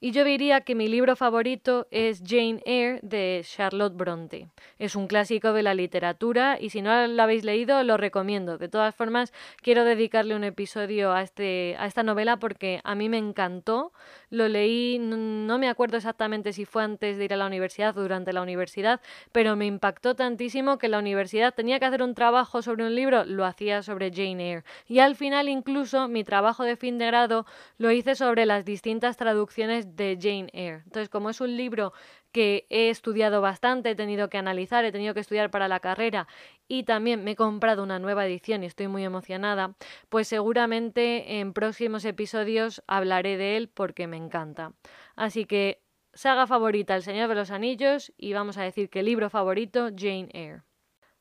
Y 0.00 0.12
yo 0.12 0.22
diría 0.22 0.60
que 0.60 0.76
mi 0.76 0.86
libro 0.86 1.16
favorito 1.16 1.88
es 1.90 2.22
Jane 2.24 2.62
Eyre 2.64 3.00
de 3.02 3.42
Charlotte 3.44 3.96
Bronte. 3.96 4.46
Es 4.78 4.94
un 4.94 5.08
clásico 5.08 5.52
de 5.52 5.64
la 5.64 5.74
literatura 5.74 6.56
y 6.60 6.70
si 6.70 6.82
no 6.82 7.08
lo 7.08 7.20
habéis 7.20 7.42
leído 7.42 7.82
lo 7.82 7.96
recomiendo. 7.96 8.58
De 8.58 8.68
todas 8.68 8.94
formas, 8.94 9.32
quiero 9.60 9.84
dedicarle 9.84 10.36
un 10.36 10.44
episodio 10.44 11.10
a, 11.10 11.22
este, 11.22 11.74
a 11.80 11.86
esta 11.86 12.04
novela 12.04 12.36
porque 12.36 12.80
a 12.84 12.94
mí 12.94 13.08
me 13.08 13.18
encantó. 13.18 13.92
Lo 14.30 14.46
leí, 14.46 15.00
no 15.00 15.58
me 15.58 15.68
acuerdo 15.68 15.96
exactamente 15.96 16.52
si 16.52 16.64
fue 16.64 16.84
antes 16.84 17.18
de 17.18 17.24
ir 17.24 17.34
a 17.34 17.36
la 17.36 17.46
universidad 17.46 17.98
o 17.98 18.02
durante 18.02 18.32
la 18.32 18.42
universidad, 18.42 19.00
pero 19.32 19.56
me 19.56 19.66
impactó 19.66 20.14
tantísimo 20.14 20.78
que 20.78 20.86
la 20.86 21.00
universidad 21.00 21.54
tenía 21.54 21.80
que 21.80 21.86
hacer 21.86 22.02
un 22.04 22.14
trabajo 22.14 22.62
sobre 22.62 22.84
un 22.84 22.94
libro, 22.94 23.24
lo 23.24 23.44
hacía 23.44 23.82
sobre 23.82 24.12
Jane 24.12 24.48
Eyre. 24.48 24.64
Y 24.86 25.00
al 25.00 25.16
final 25.16 25.48
incluso 25.48 26.06
mi 26.06 26.22
trabajo 26.22 26.62
de 26.62 26.76
fin 26.76 26.98
de 26.98 27.06
grado 27.06 27.46
lo 27.78 27.90
hice 27.90 28.14
sobre 28.14 28.46
las 28.46 28.64
distintas 28.64 29.16
traducciones 29.16 29.87
de 29.96 30.18
Jane 30.20 30.48
Eyre. 30.52 30.82
Entonces, 30.84 31.08
como 31.08 31.30
es 31.30 31.40
un 31.40 31.56
libro 31.56 31.92
que 32.32 32.66
he 32.70 32.90
estudiado 32.90 33.40
bastante, 33.40 33.90
he 33.90 33.94
tenido 33.94 34.28
que 34.28 34.38
analizar, 34.38 34.84
he 34.84 34.92
tenido 34.92 35.14
que 35.14 35.20
estudiar 35.20 35.50
para 35.50 35.68
la 35.68 35.80
carrera 35.80 36.26
y 36.68 36.84
también 36.84 37.24
me 37.24 37.32
he 37.32 37.36
comprado 37.36 37.82
una 37.82 37.98
nueva 37.98 38.26
edición 38.26 38.62
y 38.62 38.66
estoy 38.66 38.88
muy 38.88 39.04
emocionada, 39.04 39.74
pues 40.08 40.28
seguramente 40.28 41.40
en 41.40 41.52
próximos 41.52 42.04
episodios 42.04 42.82
hablaré 42.86 43.36
de 43.36 43.56
él 43.56 43.68
porque 43.68 44.06
me 44.06 44.16
encanta. 44.16 44.72
Así 45.16 45.46
que 45.46 45.82
saga 46.12 46.46
favorita 46.46 46.96
El 46.96 47.02
Señor 47.02 47.28
de 47.28 47.34
los 47.34 47.50
Anillos 47.50 48.12
y 48.16 48.32
vamos 48.32 48.58
a 48.58 48.62
decir 48.62 48.90
que 48.90 49.02
libro 49.02 49.30
favorito 49.30 49.90
Jane 49.96 50.28
Eyre. 50.32 50.62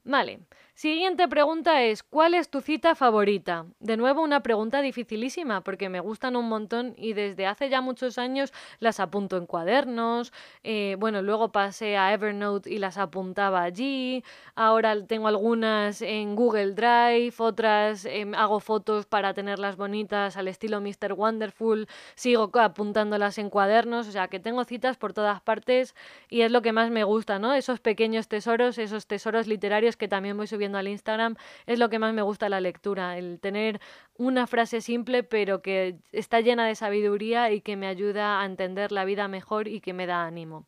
Vale, 0.04 0.40
Siguiente 0.78 1.28
pregunta 1.28 1.82
es, 1.82 2.04
¿cuál 2.04 2.36
es 2.36 2.52
tu 2.52 2.62
cita 2.62 2.94
favorita? 2.94 3.66
De 3.80 3.98
nuevo 3.98 4.22
una 4.22 4.44
pregunta 4.44 4.80
dificilísima 4.84 5.62
porque 5.62 5.90
me 5.90 6.00
gustan 6.00 6.36
un 6.36 6.48
montón 6.48 6.94
y 6.98 7.14
desde 7.14 7.48
hace 7.48 7.68
ya 7.70 7.82
muchos 7.82 8.20
años 8.20 8.54
las 8.78 9.00
apunto 9.00 9.38
en 9.38 9.48
cuadernos, 9.48 10.32
eh, 10.64 10.96
bueno, 11.00 11.24
luego 11.24 11.52
pasé 11.52 11.98
a 11.98 12.14
Evernote 12.14 12.70
y 12.70 12.78
las 12.78 13.00
apuntaba 13.00 13.64
allí, 13.64 14.24
ahora 14.54 15.04
tengo 15.08 15.28
algunas 15.28 16.04
en 16.04 16.36
Google 16.36 16.74
Drive, 16.74 17.34
otras 17.40 18.06
em, 18.06 18.36
hago 18.36 18.60
fotos 18.60 19.08
para 19.08 19.34
tenerlas 19.34 19.78
bonitas 19.78 20.38
al 20.38 20.48
estilo 20.48 20.80
Mr. 20.80 21.14
Wonderful, 21.14 21.88
sigo 22.14 22.52
apuntándolas 22.54 23.40
en 23.40 23.50
cuadernos, 23.50 24.08
o 24.08 24.12
sea 24.12 24.28
que 24.28 24.40
tengo 24.40 24.64
citas 24.64 24.96
por 24.96 25.14
todas 25.14 25.42
partes 25.42 25.96
y 26.30 26.42
es 26.42 26.52
lo 26.52 26.62
que 26.62 26.72
más 26.72 26.92
me 26.92 27.04
gusta, 27.04 27.40
¿no? 27.40 27.56
Esos 27.56 27.80
pequeños 27.80 28.28
tesoros, 28.28 28.78
esos 28.78 29.08
tesoros 29.08 29.48
literarios 29.48 29.98
que 29.98 30.08
también 30.08 30.38
voy 30.38 30.46
subiendo 30.46 30.67
al 30.76 30.88
Instagram, 30.88 31.36
es 31.66 31.80
lo 31.80 31.90
que 31.90 32.00
más 32.00 32.14
me 32.14 32.22
gusta 32.22 32.50
la 32.50 32.60
lectura, 32.60 33.18
el 33.18 33.40
tener 33.40 33.80
una 34.18 34.48
frase 34.48 34.82
simple 34.82 35.24
pero 35.24 35.62
que 35.62 35.98
está 36.12 36.42
llena 36.42 36.66
de 36.66 36.76
sabiduría 36.76 37.52
y 37.52 37.62
que 37.62 37.76
me 37.76 37.88
ayuda 37.88 38.42
a 38.42 38.46
entender 38.46 38.92
la 38.92 39.06
vida 39.06 39.28
mejor 39.28 39.68
y 39.68 39.82
que 39.82 39.94
me 39.94 40.08
da 40.08 40.26
ánimo. 40.26 40.66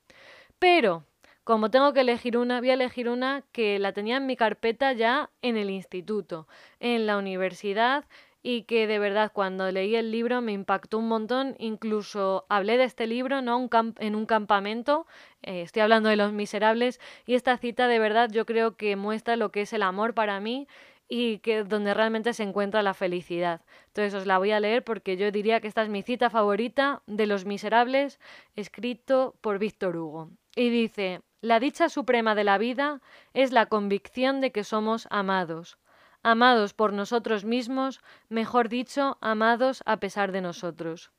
Pero, 0.59 1.05
como 1.43 1.71
tengo 1.71 1.93
que 1.93 2.01
elegir 2.01 2.37
una, 2.37 2.59
voy 2.59 2.69
a 2.69 2.73
elegir 2.75 3.09
una 3.09 3.43
que 3.51 3.79
la 3.79 3.91
tenía 3.93 4.17
en 4.17 4.27
mi 4.27 4.35
carpeta 4.35 4.93
ya 4.93 5.31
en 5.41 5.57
el 5.57 5.69
instituto, 5.69 6.47
en 6.79 7.07
la 7.07 7.17
universidad 7.17 8.05
y 8.41 8.63
que 8.63 8.87
de 8.87 8.99
verdad 8.99 9.31
cuando 9.33 9.69
leí 9.71 9.95
el 9.95 10.11
libro 10.11 10.41
me 10.41 10.53
impactó 10.53 10.97
un 10.97 11.07
montón, 11.07 11.55
incluso 11.59 12.45
hablé 12.49 12.77
de 12.77 12.85
este 12.85 13.07
libro 13.07 13.41
¿no? 13.41 13.69
en 13.97 14.15
un 14.15 14.25
campamento, 14.25 15.07
eh, 15.41 15.61
estoy 15.61 15.81
hablando 15.81 16.09
de 16.09 16.15
Los 16.15 16.31
Miserables, 16.31 16.99
y 17.25 17.35
esta 17.35 17.57
cita 17.57 17.87
de 17.87 17.99
verdad 17.99 18.29
yo 18.31 18.45
creo 18.45 18.77
que 18.77 18.95
muestra 18.95 19.35
lo 19.35 19.51
que 19.51 19.61
es 19.61 19.73
el 19.73 19.83
amor 19.83 20.13
para 20.13 20.39
mí 20.39 20.67
y 21.09 21.39
que 21.39 21.63
donde 21.63 21.93
realmente 21.93 22.33
se 22.33 22.43
encuentra 22.43 22.83
la 22.83 22.93
felicidad. 22.93 23.61
Entonces 23.87 24.13
os 24.13 24.27
la 24.27 24.37
voy 24.37 24.51
a 24.51 24.59
leer 24.59 24.83
porque 24.83 25.17
yo 25.17 25.31
diría 25.31 25.59
que 25.59 25.67
esta 25.67 25.81
es 25.81 25.89
mi 25.89 26.03
cita 26.03 26.29
favorita 26.29 27.01
de 27.07 27.25
Los 27.25 27.45
Miserables, 27.45 28.19
escrito 28.55 29.35
por 29.41 29.57
Víctor 29.57 29.97
Hugo. 29.97 30.29
Y 30.55 30.69
dice, 30.69 31.21
La 31.41 31.59
dicha 31.59 31.89
suprema 31.89 32.35
de 32.35 32.43
la 32.43 32.59
vida 32.59 33.01
es 33.33 33.51
la 33.51 33.65
convicción 33.65 34.39
de 34.39 34.51
que 34.51 34.63
somos 34.63 35.07
amados, 35.09 35.79
amados 36.23 36.73
por 36.73 36.93
nosotros 36.93 37.45
mismos, 37.45 38.01
mejor 38.29 38.69
dicho, 38.69 39.17
amados 39.21 39.81
a 39.85 39.97
pesar 39.99 40.31
de 40.31 40.41
nosotros. 40.41 41.11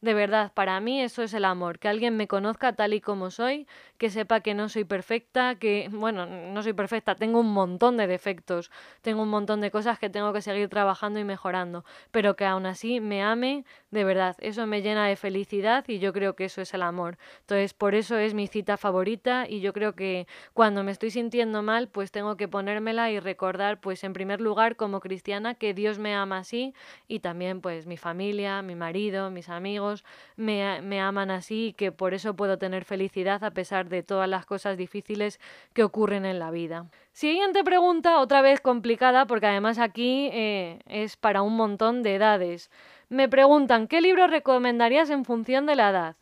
De 0.00 0.14
verdad, 0.14 0.52
para 0.54 0.78
mí 0.78 1.02
eso 1.02 1.24
es 1.24 1.34
el 1.34 1.44
amor, 1.44 1.80
que 1.80 1.88
alguien 1.88 2.16
me 2.16 2.28
conozca 2.28 2.72
tal 2.72 2.94
y 2.94 3.00
como 3.00 3.32
soy, 3.32 3.66
que 3.96 4.10
sepa 4.10 4.38
que 4.42 4.54
no 4.54 4.68
soy 4.68 4.84
perfecta, 4.84 5.56
que, 5.56 5.88
bueno, 5.90 6.24
no 6.24 6.62
soy 6.62 6.72
perfecta, 6.72 7.16
tengo 7.16 7.40
un 7.40 7.52
montón 7.52 7.96
de 7.96 8.06
defectos, 8.06 8.70
tengo 9.02 9.22
un 9.24 9.28
montón 9.28 9.60
de 9.60 9.72
cosas 9.72 9.98
que 9.98 10.08
tengo 10.08 10.32
que 10.32 10.40
seguir 10.40 10.68
trabajando 10.68 11.18
y 11.18 11.24
mejorando, 11.24 11.84
pero 12.12 12.36
que 12.36 12.44
aún 12.44 12.64
así 12.66 13.00
me 13.00 13.24
ame, 13.24 13.64
de 13.90 14.04
verdad, 14.04 14.36
eso 14.38 14.68
me 14.68 14.82
llena 14.82 15.04
de 15.08 15.16
felicidad 15.16 15.84
y 15.88 15.98
yo 15.98 16.12
creo 16.12 16.36
que 16.36 16.44
eso 16.44 16.60
es 16.60 16.72
el 16.74 16.82
amor. 16.82 17.18
Entonces, 17.40 17.74
por 17.74 17.96
eso 17.96 18.16
es 18.18 18.34
mi 18.34 18.46
cita 18.46 18.76
favorita 18.76 19.46
y 19.48 19.58
yo 19.62 19.72
creo 19.72 19.96
que 19.96 20.28
cuando 20.52 20.84
me 20.84 20.92
estoy 20.92 21.10
sintiendo 21.10 21.64
mal, 21.64 21.88
pues 21.88 22.12
tengo 22.12 22.36
que 22.36 22.46
ponérmela 22.46 23.10
y 23.10 23.18
recordar, 23.18 23.80
pues 23.80 24.04
en 24.04 24.12
primer 24.12 24.40
lugar, 24.40 24.76
como 24.76 25.00
cristiana, 25.00 25.54
que 25.56 25.74
Dios 25.74 25.98
me 25.98 26.14
ama 26.14 26.38
así 26.38 26.72
y 27.08 27.18
también, 27.18 27.60
pues 27.60 27.86
mi 27.86 27.96
familia, 27.96 28.62
mi 28.62 28.76
marido, 28.76 29.30
mis 29.32 29.48
amigos, 29.48 29.87
me, 30.36 31.00
aman 31.00 31.30
así 31.30 31.68
y 31.68 31.72
que 31.72 31.92
por 31.92 32.14
eso 32.14 32.34
puedo 32.34 32.58
tener 32.58 32.84
felicidad 32.84 33.42
a 33.44 33.50
pesar 33.50 33.88
de 33.88 34.02
todas 34.02 34.28
las 34.28 34.46
cosas 34.46 34.76
difíciles 34.76 35.40
que 35.72 35.84
ocurren 35.84 36.24
en 36.24 36.38
la 36.38 36.50
vida. 36.50 36.86
Siguiente 37.12 37.64
pregunta, 37.64 38.20
otra 38.20 38.42
vez 38.42 38.60
complicada, 38.60 39.26
porque 39.26 39.46
además 39.46 39.78
aquí 39.78 40.30
eh, 40.32 40.80
es 40.86 41.16
para 41.16 41.42
un 41.42 41.56
montón 41.56 42.02
de 42.02 42.14
edades. 42.14 42.70
Me 43.08 43.28
preguntan, 43.28 43.88
¿qué 43.88 44.00
libro 44.00 44.26
recomendarías 44.26 45.10
en 45.10 45.24
función 45.24 45.66
de 45.66 45.76
la 45.76 45.90
edad? 45.90 46.16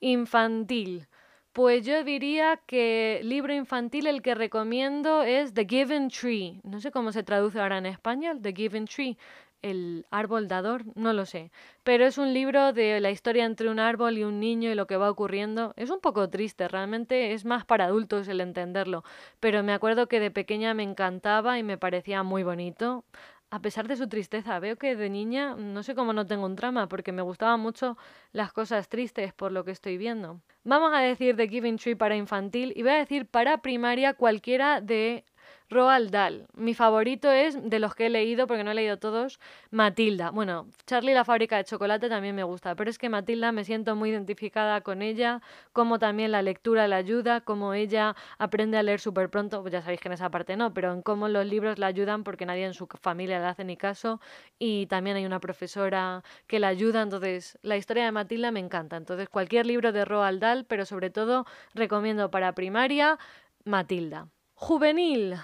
Infantil. 0.00 1.06
Pues 1.52 1.84
yo 1.84 2.04
diría 2.04 2.60
que 2.66 3.20
libro 3.24 3.52
infantil 3.52 4.06
el 4.06 4.22
que 4.22 4.36
recomiendo 4.36 5.24
es 5.24 5.52
The 5.52 5.66
Given 5.66 6.08
Tree. 6.08 6.60
No 6.62 6.80
sé 6.80 6.92
cómo 6.92 7.10
se 7.10 7.24
traduce 7.24 7.60
ahora 7.60 7.78
en 7.78 7.86
español, 7.86 8.40
The 8.40 8.52
Given 8.52 8.86
Tree 8.86 9.18
el 9.62 10.06
árbol 10.10 10.48
dador, 10.48 10.84
no 10.96 11.12
lo 11.12 11.26
sé, 11.26 11.50
pero 11.84 12.06
es 12.06 12.18
un 12.18 12.32
libro 12.34 12.72
de 12.72 13.00
la 13.00 13.10
historia 13.10 13.44
entre 13.44 13.68
un 13.68 13.78
árbol 13.78 14.18
y 14.18 14.24
un 14.24 14.40
niño 14.40 14.70
y 14.70 14.74
lo 14.74 14.86
que 14.86 14.96
va 14.96 15.10
ocurriendo. 15.10 15.72
Es 15.76 15.90
un 15.90 16.00
poco 16.00 16.28
triste, 16.30 16.68
realmente 16.68 17.32
es 17.32 17.44
más 17.44 17.64
para 17.64 17.86
adultos 17.86 18.28
el 18.28 18.40
entenderlo, 18.40 19.04
pero 19.40 19.62
me 19.62 19.72
acuerdo 19.72 20.08
que 20.08 20.20
de 20.20 20.30
pequeña 20.30 20.74
me 20.74 20.82
encantaba 20.82 21.58
y 21.58 21.62
me 21.62 21.78
parecía 21.78 22.22
muy 22.22 22.42
bonito. 22.42 23.04
A 23.52 23.60
pesar 23.60 23.88
de 23.88 23.96
su 23.96 24.08
tristeza, 24.08 24.60
veo 24.60 24.76
que 24.76 24.94
de 24.94 25.10
niña 25.10 25.56
no 25.56 25.82
sé 25.82 25.96
cómo 25.96 26.12
no 26.12 26.24
tengo 26.24 26.46
un 26.46 26.54
trama, 26.54 26.88
porque 26.88 27.10
me 27.10 27.22
gustaban 27.22 27.58
mucho 27.58 27.98
las 28.32 28.52
cosas 28.52 28.88
tristes 28.88 29.32
por 29.32 29.50
lo 29.50 29.64
que 29.64 29.72
estoy 29.72 29.98
viendo. 29.98 30.40
Vamos 30.62 30.92
a 30.94 31.00
decir 31.00 31.36
The 31.36 31.48
Giving 31.48 31.78
Tree 31.78 31.96
para 31.96 32.14
infantil 32.14 32.72
y 32.76 32.82
voy 32.82 32.92
a 32.92 32.98
decir 32.98 33.26
para 33.26 33.58
primaria 33.58 34.14
cualquiera 34.14 34.80
de 34.80 35.24
Roald 35.70 36.10
Dahl. 36.10 36.48
Mi 36.54 36.74
favorito 36.74 37.30
es, 37.30 37.56
de 37.70 37.78
los 37.78 37.94
que 37.94 38.06
he 38.06 38.10
leído, 38.10 38.48
porque 38.48 38.64
no 38.64 38.72
he 38.72 38.74
leído 38.74 38.98
todos, 38.98 39.38
Matilda. 39.70 40.30
Bueno, 40.30 40.66
Charlie 40.84 41.14
la 41.14 41.24
fábrica 41.24 41.56
de 41.56 41.64
chocolate 41.64 42.08
también 42.08 42.34
me 42.34 42.42
gusta, 42.42 42.74
pero 42.74 42.90
es 42.90 42.98
que 42.98 43.08
Matilda 43.08 43.52
me 43.52 43.62
siento 43.62 43.94
muy 43.94 44.10
identificada 44.10 44.80
con 44.80 45.00
ella, 45.00 45.40
como 45.72 46.00
también 46.00 46.32
la 46.32 46.42
lectura 46.42 46.88
la 46.88 46.96
ayuda, 46.96 47.40
como 47.42 47.72
ella 47.72 48.16
aprende 48.38 48.78
a 48.78 48.82
leer 48.82 48.98
súper 48.98 49.30
pronto, 49.30 49.60
pues 49.62 49.72
ya 49.72 49.80
sabéis 49.80 50.00
que 50.00 50.08
en 50.08 50.14
esa 50.14 50.28
parte 50.28 50.56
no, 50.56 50.74
pero 50.74 50.92
en 50.92 51.02
cómo 51.02 51.28
los 51.28 51.46
libros 51.46 51.78
la 51.78 51.86
ayudan 51.86 52.24
porque 52.24 52.46
nadie 52.46 52.66
en 52.66 52.74
su 52.74 52.88
familia 53.00 53.38
le 53.38 53.46
hace 53.46 53.64
ni 53.64 53.76
caso 53.76 54.20
y 54.58 54.86
también 54.86 55.16
hay 55.16 55.24
una 55.24 55.38
profesora 55.38 56.24
que 56.48 56.58
la 56.58 56.66
ayuda, 56.66 57.02
entonces 57.02 57.58
la 57.62 57.76
historia 57.76 58.04
de 58.04 58.12
Matilda 58.12 58.50
me 58.50 58.60
encanta. 58.60 58.96
Entonces 58.96 59.28
cualquier 59.28 59.66
libro 59.66 59.92
de 59.92 60.04
Roald 60.04 60.40
Dahl, 60.40 60.64
pero 60.64 60.84
sobre 60.84 61.10
todo 61.10 61.46
recomiendo 61.74 62.28
para 62.30 62.54
primaria 62.54 63.18
Matilda. 63.64 64.26
Juvenil 64.54 65.36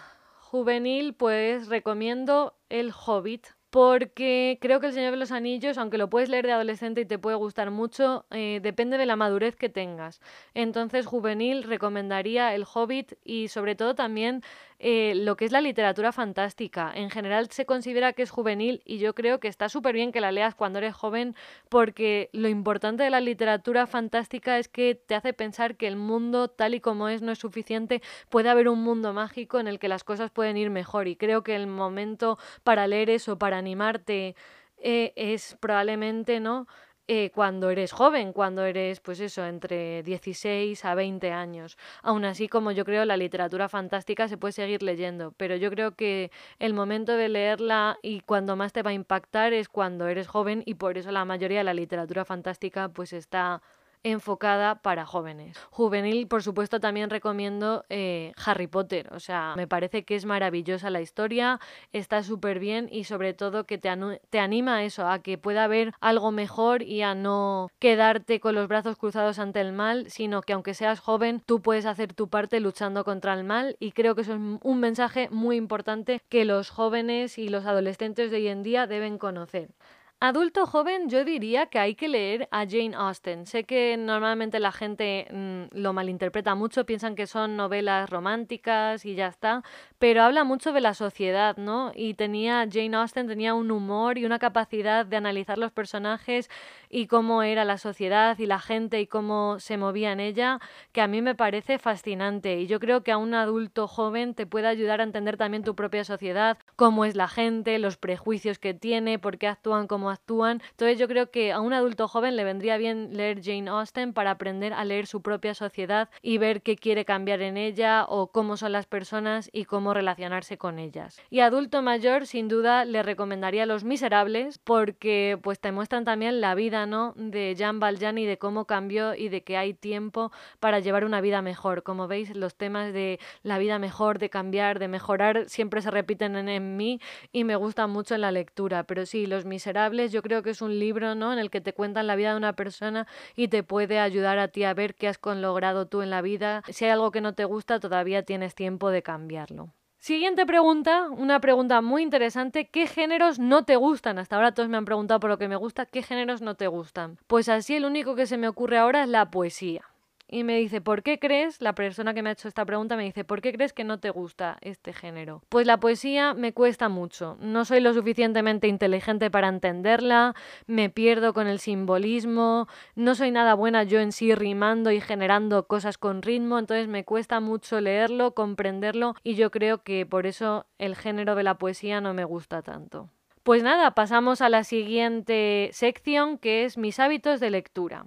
juvenil, 0.57 1.13
pues 1.13 1.69
recomiendo 1.69 2.57
El 2.71 2.91
Hobbit 2.91 3.49
porque 3.69 4.57
creo 4.63 4.81
que 4.81 4.87
El 4.87 4.95
Señor 4.95 5.11
de 5.11 5.19
los 5.19 5.33
Anillos, 5.33 5.77
aunque 5.77 5.99
lo 5.99 6.09
puedes 6.09 6.31
leer 6.31 6.47
de 6.47 6.53
adolescente 6.53 7.03
y 7.03 7.05
te 7.05 7.19
puede 7.19 7.37
gustar 7.37 7.71
mucho, 7.71 8.25
eh, 8.31 8.61
depende 8.63 8.97
de 8.97 9.05
la 9.05 9.17
madurez 9.17 9.55
que 9.55 9.69
tengas. 9.69 10.23
Entonces, 10.55 11.05
juvenil, 11.05 11.63
recomendaría 11.63 12.55
El 12.55 12.65
Hobbit 12.65 13.19
y 13.23 13.49
sobre 13.49 13.75
todo 13.75 13.95
también 13.95 14.43
eh, 14.79 15.15
lo 15.15 15.37
que 15.37 15.47
es 15.47 15.53
la 15.53 15.61
literatura 15.61 16.13
fantástica. 16.13 16.93
En 16.95 17.11
general 17.11 17.51
se 17.51 17.65
considera 17.65 18.13
que 18.13 18.23
es 18.23 18.31
juvenil 18.31 18.83
y 18.85 18.99
yo 18.99 19.15
creo 19.15 19.41
que 19.41 19.49
está 19.49 19.69
súper 19.69 19.95
bien 19.95 20.13
que 20.13 20.21
la 20.21 20.33
leas 20.33 20.55
cuando 20.55 20.79
eres 20.79 20.95
joven 20.95 21.35
porque 21.69 22.29
lo 22.33 22.49
importante 22.49 23.03
de 23.03 23.11
la 23.11 23.21
literatura 23.21 23.87
fantástica 23.87 24.59
es 24.59 24.69
que 24.69 24.95
te 24.95 25.15
hace 25.15 25.33
pensar 25.33 25.77
que 25.77 25.87
el 25.87 25.97
mundo 25.97 26.49
tal 26.49 26.75
y 26.75 26.81
como 26.81 27.09
es 27.09 27.23
no 27.23 27.33
es 27.33 27.39
suficiente, 27.39 28.03
puede 28.29 28.51
haber 28.51 28.69
un 28.69 28.83
mundo 28.83 29.13
mágico 29.13 29.59
en 29.59 29.67
el 29.67 29.79
que 29.79 29.89
las 29.89 30.05
cosas 30.05 30.31
pueden 30.31 30.57
ir 30.57 30.71
mejor 30.71 31.09
y 31.09 31.17
creo 31.17 31.43
que 31.43 31.57
el 31.57 31.67
momento 31.67 32.39
para 32.63 32.87
leer 32.87 33.11
eso, 33.11 33.39
para 33.39 33.59
animarte, 33.59 34.35
eh, 34.79 35.13
es 35.17 35.57
probablemente, 35.59 36.39
¿no? 36.41 36.67
Eh, 37.09 37.31
cuando 37.33 37.71
eres 37.71 37.93
joven, 37.93 38.33
cuando 38.33 38.65
eres, 38.65 38.99
pues 38.99 39.21
eso, 39.21 39.47
entre 39.47 40.03
16 40.03 40.85
a 40.85 40.97
20 40.97 41.31
años. 41.31 41.79
Aún 42.03 42.25
así, 42.25 42.49
como 42.49 42.73
yo 42.73 42.85
creo, 42.85 43.05
la 43.05 43.17
literatura 43.17 43.69
fantástica 43.69 44.27
se 44.27 44.37
puede 44.37 44.51
seguir 44.53 44.83
leyendo, 44.83 45.33
pero 45.37 45.55
yo 45.55 45.71
creo 45.71 45.95
que 45.95 46.33
el 46.59 46.75
momento 46.75 47.13
de 47.17 47.29
leerla 47.29 47.99
y 48.03 48.23
cuando 48.23 48.57
más 48.57 48.73
te 48.73 48.83
va 48.83 48.91
a 48.91 48.95
impactar 48.95 49.53
es 49.53 49.69
cuando 49.69 50.09
eres 50.09 50.27
joven 50.27 50.65
y 50.67 50.75
por 50.75 50.99
eso 50.99 51.13
la 51.13 51.25
mayoría 51.25 51.59
de 51.59 51.65
la 51.65 51.75
literatura 51.75 52.25
fantástica 52.25 52.89
pues 52.89 53.13
está 53.13 53.63
enfocada 54.07 54.77
para 54.77 55.05
jóvenes. 55.05 55.59
Juvenil, 55.71 56.29
por 56.29 56.43
supuesto, 56.43 56.79
también 56.79 57.11
recomiendo 57.11 57.85
eh, 57.89 58.33
Harry 58.45 58.69
Potter. 58.69 59.13
O 59.13 59.19
sea, 59.19 59.55
me 59.57 59.67
parece 59.67 60.05
que 60.05 60.15
es 60.15 60.25
maravillosa 60.25 60.91
la 60.91 61.01
historia, 61.01 61.59
está 61.93 62.23
súper 62.23 62.61
bien 62.61 62.89
y 62.91 63.05
sobre 63.05 63.35
todo 63.35 63.67
que 63.67 63.79
te, 63.79 63.91
te 64.31 64.39
anima 64.39 64.77
a 64.77 64.85
eso, 64.85 65.09
a 65.09 65.19
que 65.19 65.39
pueda 65.39 65.65
haber 65.65 65.93
algo 66.01 66.31
mejor 66.31 66.83
y 66.83 67.03
a 67.03 67.17
no 67.17 67.69
quedarte 67.81 68.39
con 68.39 68.55
los 68.55 68.69
brazos 68.69 68.97
cruzados 68.97 69.41
ante 69.41 69.61
el 69.61 69.73
mal, 69.73 70.09
sino 70.09 70.41
que 70.41 70.53
aunque 70.53 70.75
seas 70.75 71.01
joven, 71.01 71.43
tú 71.45 71.61
puedes 71.61 71.85
hacer 71.85 72.13
tu 72.13 72.29
parte 72.29 72.61
luchando 72.61 73.03
contra 73.05 73.35
el 73.35 73.43
mal 73.43 73.77
y 73.81 73.91
creo 73.91 74.15
que 74.15 74.21
eso 74.21 74.35
es 74.35 74.41
un 74.63 74.81
mensaje 74.81 75.29
muy 75.31 75.57
importante 75.57 76.23
que 76.29 76.45
los 76.45 76.71
jóvenes 76.71 77.39
y 77.39 77.49
los 77.49 77.67
adolescentes 77.67 78.31
de 78.31 78.37
hoy 78.37 78.49
en 78.49 78.63
día 78.63 78.87
deben 78.87 79.19
conocer. 79.19 79.71
Adulto 80.19 80.65
joven, 80.65 81.11
yo 81.11 81.27
diría 81.27 81.67
que 81.67 81.79
hay 81.79 81.95
que 81.95 82.09
leer 82.09 82.49
a 82.51 82.65
Jane 82.67 82.97
Austen. 82.97 83.45
Sé 83.45 83.65
que 83.65 83.99
normalmente 83.99 84.59
la 84.61 84.73
gente 84.73 85.27
mm, 85.31 85.79
lo 85.79 85.93
malinterpreta 85.93 86.55
mucho, 86.55 86.87
piensan 86.87 87.15
que 87.15 87.27
son 87.27 87.55
novelas 87.55 88.09
románticas 88.09 89.05
y 89.05 89.15
ya 89.15 89.27
está, 89.27 89.63
pero 89.99 90.23
habla 90.23 90.43
mucho 90.43 90.73
de 90.73 90.81
la 90.81 90.95
sociedad, 90.95 91.59
¿no? 91.59 91.93
Y 91.95 92.15
tenía, 92.15 92.67
Jane 92.73 92.97
Austen 92.97 93.27
tenía 93.27 93.53
un 93.53 93.71
humor 93.71 94.17
y 94.17 94.25
una 94.25 94.39
capacidad 94.39 95.05
de 95.05 95.19
analizar 95.19 95.59
los 95.59 95.71
personajes 95.71 96.49
y 96.89 97.09
cómo 97.09 97.43
era 97.43 97.67
la 97.67 97.77
sociedad 97.77 98.39
y 98.39 98.47
la 98.47 98.59
gente 98.59 98.99
y 99.03 99.07
cómo 99.07 99.61
se 99.61 99.77
movía 99.77 100.13
en 100.13 100.21
ella, 100.21 100.61
que 100.93 101.03
a 101.03 101.09
mí 101.09 101.21
me 101.21 101.35
parece 101.35 101.79
fascinante. 101.79 102.59
Y 102.59 102.67
yo 102.67 102.81
creo 102.81 103.03
que 103.03 103.13
a 103.13 103.19
un 103.19 103.35
adulto 103.35 103.87
joven 103.87 104.35
te 104.35 104.47
puede 104.47 104.69
ayudar 104.69 105.03
a 105.03 105.05
entender 105.05 105.37
también 105.37 105.63
tu 105.63 105.75
propia 105.75 106.05
sociedad, 106.05 106.57
cómo 106.75 107.05
es 107.05 107.17
la 107.17 107.29
gente, 107.29 107.79
los 107.79 107.99
prejuicios 107.99 108.59
que 108.59 108.73
tiene, 108.73 109.19
por 109.19 109.37
qué 109.37 109.49
actúan 109.49 109.87
como 109.87 110.06
actúan. 110.11 110.63
Entonces 110.71 110.99
yo 110.99 111.09
creo 111.09 111.31
que 111.31 111.53
a 111.53 111.61
un 111.61 111.73
adulto 111.73 112.09
joven 112.09 112.37
le 112.37 112.45
vendría 112.45 112.77
bien 112.77 113.17
leer 113.17 113.41
Jane 113.43 113.71
Austen 113.71 114.13
para 114.13 114.33
aprender 114.33 114.73
a 114.73 114.85
leer 114.85 115.07
su 115.07 115.23
propia 115.23 115.55
sociedad 115.55 116.09
y 116.23 116.39
ver 116.39 116.63
qué 116.63 116.77
quiere 116.77 117.05
cambiar 117.05 117.43
en 117.43 117.57
ella 117.57 118.05
o 118.09 118.29
cómo 118.29 118.57
son 118.57 118.73
las 118.73 118.87
personas 118.87 119.51
y 119.53 119.65
cómo 119.65 119.95
relacionarse 119.95 120.59
con 120.59 120.79
ellas. 120.79 121.21
Y 121.31 121.41
adulto 121.41 121.83
mayor, 121.83 122.27
sin 122.27 122.49
duda, 122.49 122.85
le 122.85 123.03
recomendaría 123.03 123.67
Los 123.67 123.85
Miserables 123.85 124.59
porque 124.59 125.39
pues 125.43 125.61
te 125.61 125.73
muestran 125.73 126.05
también 126.05 126.41
la 126.41 126.55
vida, 126.55 126.87
¿no? 126.87 127.13
De 127.17 127.55
Jean 127.57 127.81
Valjean 127.81 128.19
y 128.19 128.27
de 128.27 128.39
cómo 128.39 128.67
cambió 128.67 129.15
y 129.15 129.29
de 129.29 129.43
que 129.43 129.57
hay 129.57 129.75
tiempo 129.75 130.33
para 130.61 130.81
llevar 130.81 131.05
una 131.05 131.21
vida 131.21 131.43
mejor. 131.43 131.83
Como 131.83 132.09
veis, 132.09 132.35
los 132.35 132.55
temas 132.55 132.93
de 132.93 133.19
la 133.43 133.59
vida 133.59 133.79
mejor, 133.79 134.19
de 134.19 134.31
cambiar, 134.31 134.79
de 134.79 134.89
mejorar, 134.89 135.49
siempre 135.49 135.83
se 135.83 135.91
repiten 135.91 136.37
en, 136.37 136.49
en 136.49 136.77
mí 136.77 137.01
y 137.33 137.45
me 137.45 137.57
gustan 137.57 137.91
mucho 137.91 138.15
en 138.15 138.21
la 138.21 138.33
lectura. 138.33 138.85
Pero 138.85 139.07
sí, 139.07 139.27
Los 139.27 139.45
Miserables 139.45 139.96
yo 140.13 140.23
creo 140.23 140.43
que 140.43 140.51
es 140.51 140.63
un 140.63 140.79
libro 140.79 141.15
¿no? 141.15 141.33
en 141.33 141.39
el 141.39 141.51
que 141.51 141.61
te 141.61 141.73
cuentan 141.73 142.07
la 142.07 142.17
vida 142.17 142.31
de 142.31 142.37
una 142.37 142.55
persona 142.55 143.07
y 143.35 143.49
te 143.49 143.63
puede 143.63 143.99
ayudar 143.99 144.39
a 144.39 144.49
ti 144.49 144.65
a 144.65 144.75
ver 144.75 144.95
qué 144.95 145.09
has 145.09 145.19
logrado 145.25 145.87
tú 145.87 146.03
en 146.03 146.11
la 146.11 146.23
vida. 146.23 146.63
Si 146.69 146.85
hay 146.85 146.91
algo 146.93 147.11
que 147.11 147.21
no 147.21 147.35
te 147.35 147.45
gusta, 147.45 147.81
todavía 147.81 148.23
tienes 148.23 148.55
tiempo 148.55 148.91
de 148.91 149.03
cambiarlo. 149.03 149.73
Siguiente 149.99 150.47
pregunta, 150.47 151.09
una 151.11 151.41
pregunta 151.41 151.81
muy 151.81 152.03
interesante. 152.03 152.69
¿Qué 152.69 152.87
géneros 152.87 153.39
no 153.41 153.65
te 153.65 153.77
gustan? 153.77 154.19
Hasta 154.19 154.37
ahora 154.37 154.53
todos 154.53 154.69
me 154.69 154.77
han 154.77 154.85
preguntado 154.85 155.19
por 155.19 155.31
lo 155.31 155.39
que 155.39 155.49
me 155.49 155.57
gusta. 155.57 155.87
¿Qué 155.87 156.03
géneros 156.03 156.43
no 156.43 156.55
te 156.55 156.69
gustan? 156.69 157.19
Pues 157.27 157.49
así 157.49 157.75
el 157.75 157.85
único 157.85 158.15
que 158.15 158.27
se 158.27 158.37
me 158.37 158.47
ocurre 158.47 158.79
ahora 158.79 159.03
es 159.03 159.09
la 159.09 159.31
poesía. 159.31 159.83
Y 160.29 160.45
me 160.45 160.57
dice, 160.57 160.81
¿por 160.81 161.03
qué 161.03 161.19
crees, 161.19 161.61
la 161.61 161.75
persona 161.75 162.15
que 162.15 162.23
me 162.23 162.31
ha 162.31 162.33
hecho 162.33 162.49
esta 162.49 162.65
pregunta 162.65 162.97
me 162.97 163.05
dice, 163.05 163.25
¿por 163.25 163.41
qué 163.41 163.53
crees 163.53 163.73
que 163.73 163.85
no 163.85 163.99
te 163.99 164.11
gusta 164.11 164.59
este 164.61 164.93
género? 164.93 165.43
Pues 165.49 165.67
la 165.67 165.79
poesía 165.79 166.35
me 166.35 166.53
cuesta 166.53 166.89
mucho, 166.89 167.37
no 167.41 167.65
soy 167.65 167.81
lo 167.81 167.95
suficientemente 167.95 168.69
inteligente 168.69 169.31
para 169.31 169.49
entenderla, 169.49 170.35
me 170.67 170.91
pierdo 170.91 171.33
con 171.33 171.47
el 171.47 171.61
simbolismo, 171.61 172.69
no 172.95 173.15
soy 173.15 173.31
nada 173.31 173.55
buena 173.55 173.85
yo 173.85 174.01
en 174.01 174.13
sí 174.13 174.35
rimando 174.35 174.91
y 174.91 175.01
generando 175.01 175.67
cosas 175.67 175.99
con 175.99 176.23
ritmo, 176.23 176.59
entonces 176.59 176.89
me 176.89 177.05
cuesta 177.05 177.41
mucho 177.41 177.81
leerlo, 177.81 178.35
comprenderlo 178.35 179.15
y 179.23 179.35
yo 179.35 179.51
creo 179.51 179.83
que 179.83 180.07
por 180.07 180.27
eso 180.27 180.67
el 180.79 180.97
género 180.97 181.35
de 181.35 181.45
la 181.45 181.59
poesía 181.59 182.01
no 182.01 182.15
me 182.15 182.25
gusta 182.25 182.63
tanto. 182.63 183.11
Pues 183.47 183.63
nada, 183.63 183.93
pasamos 183.93 184.41
a 184.41 184.49
la 184.49 184.65
siguiente 184.65 185.71
sección 185.73 186.37
que 186.37 186.65
es 186.65 186.77
mis 186.77 186.99
hábitos 186.99 187.39
de 187.39 187.51
lectura. 187.51 188.05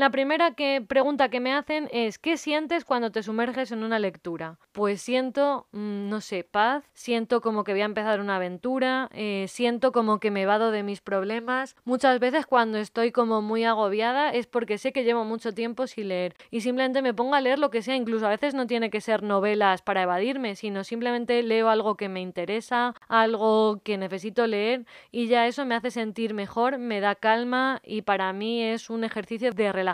La 0.00 0.08
primera 0.08 0.52
que, 0.52 0.80
pregunta 0.80 1.28
que 1.28 1.40
me 1.40 1.52
hacen 1.52 1.86
es 1.92 2.18
¿qué 2.18 2.38
sientes 2.38 2.86
cuando 2.86 3.12
te 3.12 3.22
sumerges 3.22 3.70
en 3.70 3.84
una 3.84 3.98
lectura? 3.98 4.58
Pues 4.72 5.02
siento, 5.02 5.66
mm, 5.72 6.08
no 6.08 6.22
sé, 6.22 6.42
paz, 6.42 6.84
siento 6.94 7.42
como 7.42 7.64
que 7.64 7.72
voy 7.72 7.82
a 7.82 7.84
empezar 7.84 8.18
una 8.18 8.36
aventura, 8.36 9.10
eh, 9.12 9.44
siento 9.46 9.92
como 9.92 10.18
que 10.18 10.30
me 10.30 10.46
vado 10.46 10.70
de 10.70 10.82
mis 10.84 11.02
problemas. 11.02 11.76
Muchas 11.84 12.18
veces 12.18 12.46
cuando 12.46 12.78
estoy 12.78 13.12
como 13.12 13.42
muy 13.42 13.64
agobiada 13.64 14.30
es 14.30 14.46
porque 14.46 14.78
sé 14.78 14.94
que 14.94 15.04
llevo 15.04 15.26
mucho 15.26 15.52
tiempo 15.52 15.86
sin 15.86 16.08
leer 16.08 16.34
y 16.50 16.62
simplemente 16.62 17.02
me 17.02 17.12
pongo 17.12 17.34
a 17.34 17.42
leer 17.42 17.58
lo 17.58 17.68
que 17.68 17.82
sea, 17.82 17.94
incluso 17.94 18.24
a 18.24 18.30
veces 18.30 18.54
no 18.54 18.66
tiene 18.66 18.88
que 18.88 19.02
ser 19.02 19.22
novelas 19.22 19.82
para 19.82 20.04
evadirme, 20.04 20.56
sino 20.56 20.82
simplemente 20.82 21.42
leo 21.42 21.68
algo 21.68 21.98
que 21.98 22.08
me 22.08 22.22
interesa, 22.22 22.94
algo 23.06 23.82
que 23.84 23.98
necesito 23.98 24.46
leer 24.46 24.86
y 25.10 25.26
ya 25.26 25.46
eso 25.46 25.66
me 25.66 25.74
hace 25.74 25.90
sentir 25.90 26.32
mejor, 26.32 26.78
me 26.78 27.00
da 27.00 27.16
calma 27.16 27.82
y 27.84 28.00
para 28.00 28.32
mí 28.32 28.62
es 28.62 28.88
un 28.88 29.04
ejercicio 29.04 29.52
de 29.52 29.72
relajación 29.72 29.89